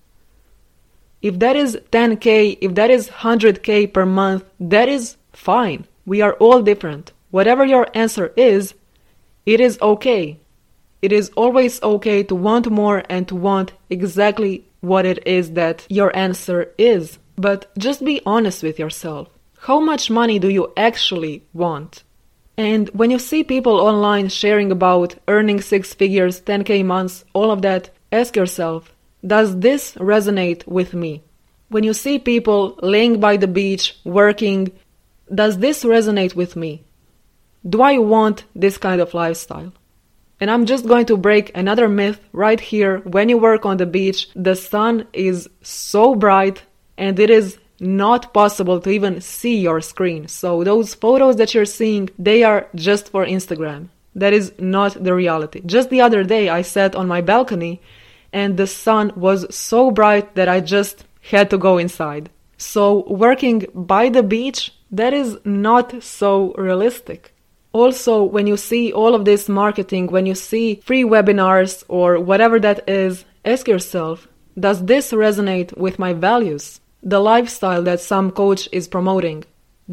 If 1.21 1.39
that 1.39 1.55
is 1.55 1.77
10k, 1.91 2.57
if 2.61 2.75
that 2.75 2.89
is 2.89 3.09
100k 3.09 3.93
per 3.93 4.05
month, 4.05 4.43
that 4.59 4.89
is 4.89 5.17
fine. 5.33 5.87
We 6.05 6.21
are 6.21 6.33
all 6.33 6.61
different. 6.61 7.13
Whatever 7.35 7.65
your 7.65 7.85
answer 7.93 8.31
is, 8.37 8.75
it 9.45 9.59
is 9.59 9.77
okay. 9.81 10.39
It 11.01 11.11
is 11.11 11.31
always 11.35 11.83
okay 11.83 12.23
to 12.23 12.33
want 12.33 12.71
more 12.71 13.03
and 13.09 13.27
to 13.27 13.35
want 13.35 13.73
exactly 13.89 14.63
what 14.79 15.05
it 15.05 15.19
is 15.27 15.51
that 15.51 15.85
your 15.89 16.15
answer 16.15 16.71
is. 16.77 17.19
But 17.35 17.69
just 17.77 18.05
be 18.05 18.21
honest 18.25 18.63
with 18.63 18.79
yourself. 18.79 19.27
How 19.67 19.81
much 19.81 20.09
money 20.09 20.39
do 20.39 20.47
you 20.47 20.71
actually 20.77 21.43
want? 21.51 22.03
And 22.55 22.87
when 22.99 23.11
you 23.11 23.19
see 23.19 23.43
people 23.43 23.81
online 23.81 24.29
sharing 24.29 24.71
about 24.71 25.15
earning 25.27 25.59
six 25.59 25.93
figures, 25.93 26.39
10k 26.39 26.85
months, 26.85 27.25
all 27.33 27.51
of 27.51 27.63
that, 27.63 27.89
ask 28.13 28.37
yourself, 28.37 28.95
does 29.27 29.59
this 29.59 29.93
resonate 29.95 30.65
with 30.67 30.93
me? 30.93 31.21
When 31.67 31.83
you 31.83 31.93
see 31.93 32.17
people 32.17 32.79
laying 32.81 33.19
by 33.19 33.35
the 33.35 33.53
beach, 33.59 33.99
working, 34.05 34.71
does 35.41 35.57
this 35.57 35.83
resonate 35.83 36.33
with 36.33 36.55
me? 36.55 36.85
Do 37.67 37.81
I 37.81 37.97
want 37.97 38.45
this 38.55 38.77
kind 38.77 39.01
of 39.01 39.15
lifestyle? 39.15 39.73
And 40.39 40.51
I'm 40.51 40.65
just 40.65 40.87
going 40.87 41.07
to 41.07 41.17
break 41.17 41.51
another 41.55 41.89
myth 41.89 42.19
right 42.31 42.59
here. 42.59 42.99
When 42.99 43.27
you 43.27 43.39
work 43.39 43.65
on 43.65 43.77
the 43.77 43.87
beach, 43.87 44.29
the 44.35 44.55
sun 44.55 45.07
is 45.13 45.49
so 45.61 46.13
bright 46.13 46.61
and 46.97 47.19
it 47.19 47.31
is 47.31 47.57
not 47.79 48.33
possible 48.33 48.79
to 48.81 48.89
even 48.91 49.19
see 49.19 49.57
your 49.57 49.81
screen. 49.81 50.27
So 50.27 50.63
those 50.63 50.93
photos 50.93 51.37
that 51.37 51.53
you're 51.55 51.65
seeing, 51.65 52.09
they 52.19 52.43
are 52.43 52.67
just 52.75 53.09
for 53.09 53.25
Instagram. 53.25 53.87
That 54.13 54.33
is 54.33 54.53
not 54.59 55.03
the 55.03 55.15
reality. 55.15 55.61
Just 55.65 55.89
the 55.89 56.01
other 56.01 56.23
day, 56.23 56.49
I 56.49 56.61
sat 56.61 56.95
on 56.95 57.07
my 57.07 57.21
balcony 57.21 57.81
and 58.31 58.57
the 58.57 58.67
sun 58.67 59.11
was 59.15 59.53
so 59.55 59.89
bright 59.89 60.35
that 60.35 60.47
I 60.47 60.59
just 60.59 61.05
had 61.21 61.49
to 61.49 61.57
go 61.57 61.79
inside. 61.79 62.29
So 62.57 63.05
working 63.07 63.65
by 63.73 64.09
the 64.09 64.23
beach, 64.23 64.73
that 64.91 65.13
is 65.13 65.37
not 65.43 66.03
so 66.03 66.53
realistic 66.53 67.34
Also, 67.75 68.23
when 68.23 68.47
you 68.47 68.55
see 68.55 68.93
all 68.93 69.13
of 69.13 69.25
this 69.25 69.49
marketing, 69.49 70.07
when 70.07 70.25
you 70.25 70.33
see 70.33 70.79
free 70.85 71.03
webinars 71.03 71.83
or 71.89 72.17
whatever 72.17 72.57
that 72.57 72.87
is, 72.87 73.25
ask 73.43 73.67
yourself 73.67 74.29
Does 74.57 74.85
this 74.85 75.11
resonate 75.11 75.75
with 75.77 75.99
my 75.99 76.13
values? 76.13 76.79
The 77.03 77.19
lifestyle 77.19 77.83
that 77.83 77.99
some 77.99 78.31
coach 78.31 78.69
is 78.71 78.87
promoting. 78.87 79.43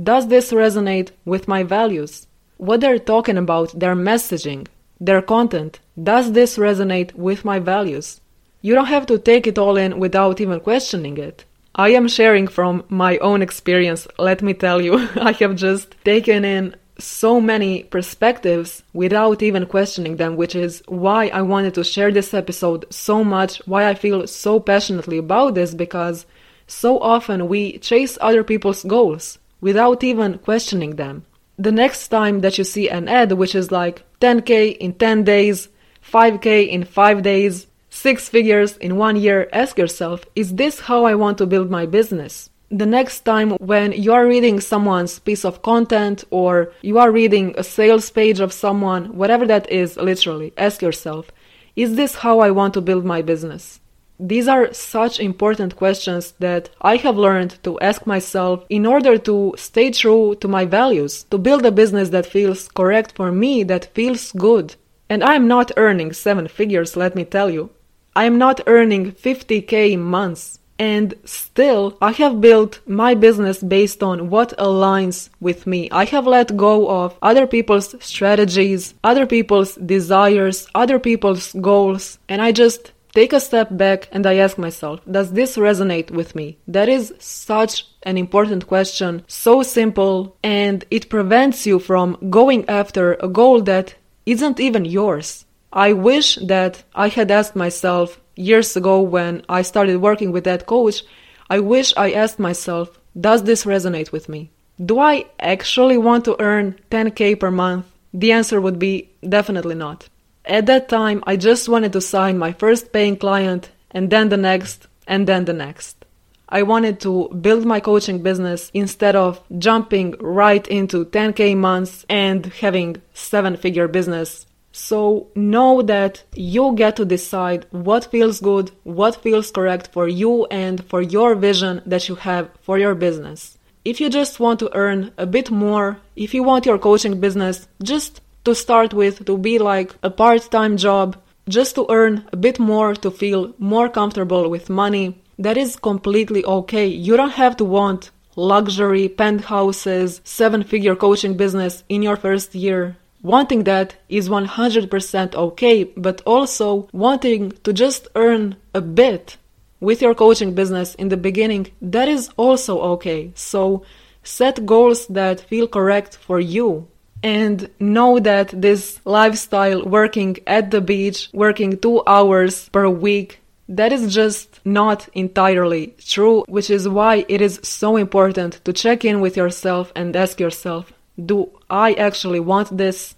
Does 0.00 0.28
this 0.28 0.52
resonate 0.52 1.10
with 1.24 1.48
my 1.48 1.64
values? 1.64 2.28
What 2.56 2.80
they're 2.80 3.00
talking 3.00 3.36
about, 3.36 3.76
their 3.76 3.96
messaging, 3.96 4.68
their 5.00 5.20
content, 5.20 5.80
does 6.00 6.30
this 6.30 6.58
resonate 6.58 7.12
with 7.14 7.44
my 7.44 7.58
values? 7.58 8.20
You 8.60 8.76
don't 8.76 8.94
have 8.94 9.06
to 9.06 9.18
take 9.18 9.48
it 9.48 9.58
all 9.58 9.76
in 9.76 9.98
without 9.98 10.40
even 10.40 10.60
questioning 10.60 11.18
it. 11.18 11.44
I 11.74 11.88
am 11.88 12.06
sharing 12.06 12.46
from 12.46 12.84
my 12.88 13.18
own 13.18 13.42
experience, 13.42 14.06
let 14.18 14.40
me 14.40 14.54
tell 14.54 14.80
you. 14.80 15.08
I 15.16 15.32
have 15.32 15.56
just 15.56 15.96
taken 16.04 16.44
in 16.44 16.76
so 17.02 17.40
many 17.40 17.82
perspectives 17.84 18.82
without 18.92 19.42
even 19.42 19.66
questioning 19.66 20.16
them, 20.16 20.36
which 20.36 20.54
is 20.54 20.82
why 20.86 21.28
I 21.28 21.42
wanted 21.42 21.74
to 21.74 21.84
share 21.84 22.12
this 22.12 22.32
episode 22.32 22.86
so 22.90 23.24
much, 23.24 23.58
why 23.66 23.88
I 23.88 23.94
feel 23.94 24.26
so 24.26 24.60
passionately 24.60 25.18
about 25.18 25.54
this, 25.54 25.74
because 25.74 26.26
so 26.66 26.98
often 27.00 27.48
we 27.48 27.78
chase 27.78 28.16
other 28.20 28.44
people's 28.44 28.84
goals 28.84 29.38
without 29.60 30.02
even 30.02 30.38
questioning 30.38 30.96
them. 30.96 31.24
The 31.58 31.72
next 31.72 32.08
time 32.08 32.40
that 32.40 32.58
you 32.58 32.64
see 32.64 32.88
an 32.88 33.08
ad 33.08 33.32
which 33.32 33.54
is 33.54 33.70
like 33.70 34.04
10k 34.20 34.76
in 34.78 34.94
10 34.94 35.24
days, 35.24 35.68
5k 36.10 36.68
in 36.68 36.84
5 36.84 37.22
days, 37.22 37.66
six 37.90 38.28
figures 38.28 38.76
in 38.78 38.96
one 38.96 39.16
year, 39.16 39.48
ask 39.52 39.76
yourself, 39.76 40.24
is 40.34 40.54
this 40.54 40.80
how 40.80 41.04
I 41.04 41.14
want 41.14 41.38
to 41.38 41.46
build 41.46 41.70
my 41.70 41.84
business? 41.86 42.48
The 42.72 42.86
next 42.86 43.20
time 43.20 43.50
when 43.58 43.92
you 43.92 44.14
are 44.14 44.26
reading 44.26 44.58
someone's 44.58 45.18
piece 45.18 45.44
of 45.44 45.60
content 45.60 46.24
or 46.30 46.72
you 46.80 46.98
are 46.98 47.12
reading 47.12 47.54
a 47.58 47.62
sales 47.62 48.08
page 48.10 48.40
of 48.40 48.52
someone, 48.52 49.14
whatever 49.14 49.46
that 49.46 49.70
is, 49.70 49.98
literally, 49.98 50.54
ask 50.56 50.80
yourself, 50.80 51.30
is 51.76 51.96
this 51.96 52.16
how 52.16 52.40
I 52.40 52.50
want 52.50 52.72
to 52.74 52.80
build 52.80 53.04
my 53.04 53.20
business? 53.20 53.78
These 54.18 54.48
are 54.48 54.72
such 54.72 55.20
important 55.20 55.76
questions 55.76 56.32
that 56.38 56.70
I 56.80 56.96
have 56.96 57.16
learned 57.16 57.62
to 57.64 57.78
ask 57.80 58.06
myself 58.06 58.64
in 58.70 58.86
order 58.86 59.18
to 59.18 59.54
stay 59.58 59.90
true 59.90 60.34
to 60.36 60.48
my 60.48 60.64
values, 60.64 61.24
to 61.24 61.38
build 61.38 61.66
a 61.66 61.72
business 61.72 62.08
that 62.10 62.24
feels 62.24 62.68
correct 62.68 63.12
for 63.12 63.30
me, 63.30 63.64
that 63.64 63.92
feels 63.94 64.32
good. 64.32 64.76
And 65.10 65.22
I 65.22 65.34
am 65.34 65.46
not 65.46 65.72
earning 65.76 66.14
seven 66.14 66.48
figures, 66.48 66.96
let 66.96 67.14
me 67.14 67.24
tell 67.24 67.50
you. 67.50 67.70
I 68.16 68.24
am 68.24 68.38
not 68.38 68.60
earning 68.66 69.12
50k 69.12 69.98
months. 69.98 70.58
And 70.78 71.14
still, 71.24 71.96
I 72.00 72.12
have 72.12 72.40
built 72.40 72.80
my 72.86 73.14
business 73.14 73.62
based 73.62 74.02
on 74.02 74.30
what 74.30 74.56
aligns 74.58 75.28
with 75.40 75.66
me. 75.66 75.88
I 75.90 76.06
have 76.06 76.26
let 76.26 76.56
go 76.56 76.88
of 76.88 77.16
other 77.22 77.46
people's 77.46 77.94
strategies, 78.04 78.94
other 79.04 79.26
people's 79.26 79.76
desires, 79.76 80.66
other 80.74 80.98
people's 80.98 81.52
goals, 81.52 82.18
and 82.28 82.42
I 82.42 82.52
just 82.52 82.92
take 83.14 83.32
a 83.32 83.40
step 83.40 83.68
back 83.76 84.08
and 84.10 84.26
I 84.26 84.36
ask 84.36 84.58
myself, 84.58 85.00
does 85.10 85.32
this 85.32 85.56
resonate 85.56 86.10
with 86.10 86.34
me? 86.34 86.56
That 86.66 86.88
is 86.88 87.14
such 87.18 87.86
an 88.02 88.16
important 88.16 88.66
question, 88.66 89.22
so 89.28 89.62
simple, 89.62 90.36
and 90.42 90.84
it 90.90 91.10
prevents 91.10 91.66
you 91.66 91.78
from 91.78 92.16
going 92.30 92.68
after 92.68 93.14
a 93.14 93.28
goal 93.28 93.60
that 93.62 93.94
isn't 94.26 94.58
even 94.60 94.84
yours. 94.84 95.44
I 95.72 95.92
wish 95.94 96.36
that 96.36 96.82
I 96.94 97.08
had 97.08 97.30
asked 97.30 97.56
myself 97.56 98.20
years 98.36 98.76
ago 98.76 99.00
when 99.00 99.42
I 99.48 99.62
started 99.62 99.98
working 99.98 100.32
with 100.32 100.44
that 100.44 100.66
coach, 100.66 101.02
I 101.50 101.60
wish 101.60 101.92
I 101.96 102.12
asked 102.12 102.38
myself, 102.38 102.98
does 103.18 103.44
this 103.44 103.64
resonate 103.64 104.12
with 104.12 104.28
me? 104.28 104.50
Do 104.84 104.98
I 104.98 105.26
actually 105.38 105.98
want 105.98 106.24
to 106.24 106.40
earn 106.40 106.78
10k 106.90 107.38
per 107.38 107.50
month? 107.50 107.86
The 108.14 108.32
answer 108.32 108.60
would 108.60 108.78
be 108.78 109.10
definitely 109.28 109.74
not. 109.74 110.08
At 110.44 110.66
that 110.66 110.88
time, 110.88 111.22
I 111.26 111.36
just 111.36 111.68
wanted 111.68 111.92
to 111.92 112.00
sign 112.00 112.38
my 112.38 112.52
first 112.52 112.92
paying 112.92 113.16
client 113.16 113.70
and 113.90 114.10
then 114.10 114.28
the 114.28 114.36
next 114.36 114.88
and 115.06 115.26
then 115.26 115.44
the 115.44 115.52
next. 115.52 116.04
I 116.48 116.62
wanted 116.62 117.00
to 117.00 117.28
build 117.40 117.64
my 117.64 117.80
coaching 117.80 118.22
business 118.22 118.70
instead 118.74 119.16
of 119.16 119.40
jumping 119.58 120.14
right 120.20 120.66
into 120.68 121.06
10k 121.06 121.56
months 121.56 122.04
and 122.10 122.46
having 122.46 123.00
seven 123.14 123.56
figure 123.56 123.88
business 123.88 124.46
so 124.72 125.28
know 125.34 125.82
that 125.82 126.24
you 126.34 126.74
get 126.74 126.96
to 126.96 127.04
decide 127.04 127.66
what 127.70 128.10
feels 128.10 128.40
good, 128.40 128.70
what 128.82 129.22
feels 129.22 129.50
correct 129.50 129.90
for 129.92 130.08
you 130.08 130.46
and 130.46 130.84
for 130.86 131.02
your 131.02 131.34
vision 131.34 131.82
that 131.86 132.08
you 132.08 132.14
have 132.16 132.50
for 132.62 132.78
your 132.78 132.94
business. 132.94 133.58
If 133.84 134.00
you 134.00 134.08
just 134.08 134.40
want 134.40 134.60
to 134.60 134.74
earn 134.74 135.12
a 135.18 135.26
bit 135.26 135.50
more, 135.50 135.98
if 136.16 136.34
you 136.34 136.42
want 136.42 136.66
your 136.66 136.78
coaching 136.78 137.20
business 137.20 137.68
just 137.82 138.20
to 138.44 138.54
start 138.54 138.94
with 138.94 139.24
to 139.26 139.36
be 139.36 139.58
like 139.58 139.94
a 140.02 140.10
part 140.10 140.50
time 140.50 140.76
job, 140.76 141.16
just 141.48 141.74
to 141.74 141.86
earn 141.90 142.24
a 142.32 142.36
bit 142.36 142.58
more 142.58 142.94
to 142.94 143.10
feel 143.10 143.54
more 143.58 143.88
comfortable 143.88 144.48
with 144.48 144.70
money, 144.70 145.20
that 145.38 145.56
is 145.56 145.76
completely 145.76 146.44
okay. 146.44 146.86
You 146.86 147.16
don't 147.16 147.30
have 147.30 147.56
to 147.58 147.64
want 147.64 148.10
luxury 148.36 149.08
penthouses, 149.08 150.20
seven 150.24 150.62
figure 150.62 150.96
coaching 150.96 151.36
business 151.36 151.84
in 151.88 152.02
your 152.02 152.16
first 152.16 152.54
year. 152.54 152.96
Wanting 153.22 153.64
that 153.64 153.94
is 154.08 154.28
100% 154.28 155.34
okay, 155.34 155.84
but 155.84 156.20
also 156.26 156.88
wanting 156.92 157.52
to 157.62 157.72
just 157.72 158.08
earn 158.16 158.56
a 158.74 158.80
bit 158.80 159.36
with 159.80 160.02
your 160.02 160.14
coaching 160.14 160.54
business 160.54 160.94
in 160.96 161.08
the 161.08 161.16
beginning, 161.16 161.70
that 161.80 162.08
is 162.08 162.30
also 162.36 162.80
okay. 162.80 163.32
So 163.34 163.84
set 164.22 164.66
goals 164.66 165.06
that 165.08 165.40
feel 165.40 165.68
correct 165.68 166.16
for 166.16 166.40
you. 166.40 166.88
And 167.24 167.70
know 167.78 168.18
that 168.18 168.48
this 168.60 169.00
lifestyle, 169.04 169.84
working 169.84 170.38
at 170.46 170.72
the 170.72 170.80
beach, 170.80 171.28
working 171.32 171.78
two 171.78 172.02
hours 172.06 172.68
per 172.70 172.88
week, 172.88 173.40
that 173.68 173.92
is 173.92 174.12
just 174.12 174.60
not 174.64 175.08
entirely 175.14 175.94
true, 176.04 176.44
which 176.48 176.70
is 176.70 176.88
why 176.88 177.24
it 177.28 177.40
is 177.40 177.60
so 177.62 177.96
important 177.96 178.64
to 178.64 178.72
check 178.72 179.04
in 179.04 179.20
with 179.20 179.36
yourself 179.36 179.92
and 179.94 180.16
ask 180.16 180.40
yourself 180.40 180.92
do 181.22 181.50
I 181.68 181.94
actually 181.94 182.40
want 182.40 182.76
this? 182.76 183.14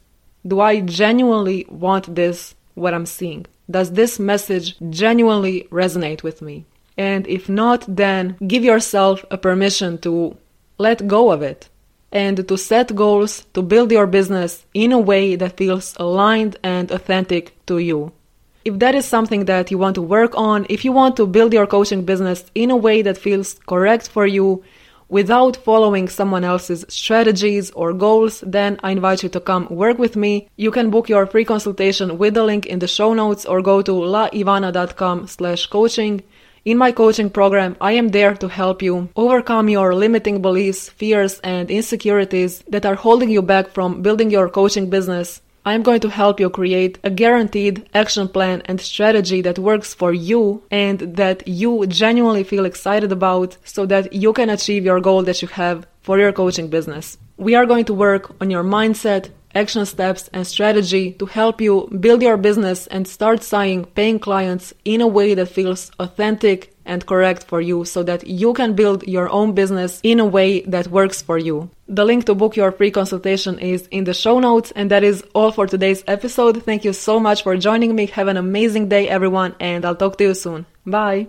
Do 0.46 0.60
I 0.60 0.80
genuinely 0.80 1.66
want 1.68 2.14
this, 2.14 2.54
what 2.74 2.94
I'm 2.94 3.06
seeing? 3.06 3.46
Does 3.70 3.92
this 3.92 4.18
message 4.18 4.76
genuinely 4.90 5.68
resonate 5.70 6.22
with 6.22 6.42
me? 6.42 6.66
And 6.96 7.26
if 7.26 7.48
not, 7.48 7.84
then 7.88 8.36
give 8.46 8.62
yourself 8.62 9.24
a 9.30 9.38
permission 9.38 9.98
to 9.98 10.36
let 10.78 11.06
go 11.06 11.32
of 11.32 11.42
it 11.42 11.68
and 12.12 12.46
to 12.46 12.56
set 12.56 12.94
goals 12.94 13.44
to 13.54 13.62
build 13.62 13.90
your 13.90 14.06
business 14.06 14.64
in 14.74 14.92
a 14.92 14.98
way 14.98 15.34
that 15.34 15.56
feels 15.56 15.94
aligned 15.98 16.56
and 16.62 16.90
authentic 16.90 17.56
to 17.66 17.78
you. 17.78 18.12
If 18.64 18.78
that 18.78 18.94
is 18.94 19.04
something 19.04 19.46
that 19.46 19.70
you 19.70 19.78
want 19.78 19.96
to 19.96 20.02
work 20.02 20.32
on, 20.36 20.64
if 20.68 20.84
you 20.84 20.92
want 20.92 21.16
to 21.16 21.26
build 21.26 21.52
your 21.52 21.66
coaching 21.66 22.04
business 22.04 22.44
in 22.54 22.70
a 22.70 22.76
way 22.76 23.02
that 23.02 23.18
feels 23.18 23.54
correct 23.66 24.08
for 24.08 24.26
you, 24.26 24.62
without 25.14 25.56
following 25.56 26.08
someone 26.08 26.42
else's 26.42 26.84
strategies 26.88 27.70
or 27.70 27.92
goals, 27.92 28.42
then 28.44 28.80
I 28.82 28.90
invite 28.90 29.22
you 29.22 29.28
to 29.28 29.38
come 29.38 29.68
work 29.70 29.96
with 29.96 30.16
me. 30.16 30.48
You 30.56 30.72
can 30.72 30.90
book 30.90 31.08
your 31.08 31.24
free 31.26 31.44
consultation 31.44 32.18
with 32.18 32.34
the 32.34 32.42
link 32.42 32.66
in 32.66 32.80
the 32.80 32.88
show 32.88 33.14
notes 33.14 33.46
or 33.46 33.62
go 33.62 33.80
to 33.82 33.92
laivana.com 33.92 35.28
slash 35.28 35.66
coaching. 35.66 36.24
In 36.64 36.78
my 36.78 36.90
coaching 36.90 37.30
program, 37.30 37.76
I 37.80 37.92
am 37.92 38.08
there 38.08 38.34
to 38.34 38.48
help 38.48 38.82
you 38.82 39.08
overcome 39.14 39.68
your 39.68 39.94
limiting 39.94 40.42
beliefs, 40.42 40.88
fears, 40.88 41.38
and 41.44 41.70
insecurities 41.70 42.64
that 42.66 42.84
are 42.84 42.96
holding 42.96 43.30
you 43.30 43.42
back 43.42 43.70
from 43.70 44.02
building 44.02 44.32
your 44.32 44.48
coaching 44.48 44.90
business 44.90 45.40
I'm 45.66 45.82
going 45.82 46.00
to 46.00 46.10
help 46.10 46.40
you 46.40 46.50
create 46.50 46.98
a 47.04 47.10
guaranteed 47.10 47.88
action 47.94 48.28
plan 48.28 48.60
and 48.66 48.78
strategy 48.78 49.40
that 49.40 49.58
works 49.58 49.94
for 49.94 50.12
you 50.12 50.62
and 50.70 50.98
that 51.16 51.48
you 51.48 51.86
genuinely 51.86 52.44
feel 52.44 52.66
excited 52.66 53.10
about 53.10 53.56
so 53.64 53.86
that 53.86 54.12
you 54.12 54.34
can 54.34 54.50
achieve 54.50 54.84
your 54.84 55.00
goal 55.00 55.22
that 55.22 55.40
you 55.40 55.48
have 55.48 55.86
for 56.02 56.18
your 56.18 56.32
coaching 56.32 56.68
business. 56.68 57.16
We 57.38 57.54
are 57.54 57.64
going 57.64 57.86
to 57.86 57.94
work 57.94 58.30
on 58.42 58.50
your 58.50 58.62
mindset, 58.62 59.30
action 59.54 59.86
steps, 59.86 60.28
and 60.34 60.46
strategy 60.46 61.12
to 61.12 61.24
help 61.24 61.62
you 61.62 61.88
build 61.98 62.20
your 62.20 62.36
business 62.36 62.86
and 62.88 63.08
start 63.08 63.42
signing 63.42 63.86
paying 63.86 64.18
clients 64.18 64.74
in 64.84 65.00
a 65.00 65.06
way 65.06 65.32
that 65.32 65.48
feels 65.48 65.90
authentic 65.98 66.73
and 66.84 67.06
correct 67.06 67.44
for 67.44 67.60
you 67.60 67.84
so 67.84 68.02
that 68.02 68.26
you 68.26 68.52
can 68.52 68.74
build 68.74 69.06
your 69.06 69.28
own 69.28 69.54
business 69.54 70.00
in 70.02 70.20
a 70.20 70.26
way 70.26 70.60
that 70.62 70.88
works 70.88 71.22
for 71.22 71.38
you. 71.38 71.70
The 71.88 72.04
link 72.04 72.24
to 72.26 72.34
book 72.34 72.56
your 72.56 72.72
free 72.72 72.90
consultation 72.90 73.58
is 73.58 73.86
in 73.88 74.04
the 74.04 74.14
show 74.14 74.38
notes, 74.40 74.72
and 74.74 74.90
that 74.90 75.04
is 75.04 75.24
all 75.34 75.52
for 75.52 75.66
today's 75.66 76.02
episode. 76.06 76.62
Thank 76.62 76.84
you 76.84 76.92
so 76.92 77.20
much 77.20 77.42
for 77.42 77.56
joining 77.56 77.94
me. 77.94 78.06
Have 78.06 78.28
an 78.28 78.36
amazing 78.36 78.88
day, 78.88 79.08
everyone, 79.08 79.54
and 79.60 79.84
I'll 79.84 79.96
talk 79.96 80.18
to 80.18 80.24
you 80.24 80.34
soon. 80.34 80.66
Bye. 80.86 81.28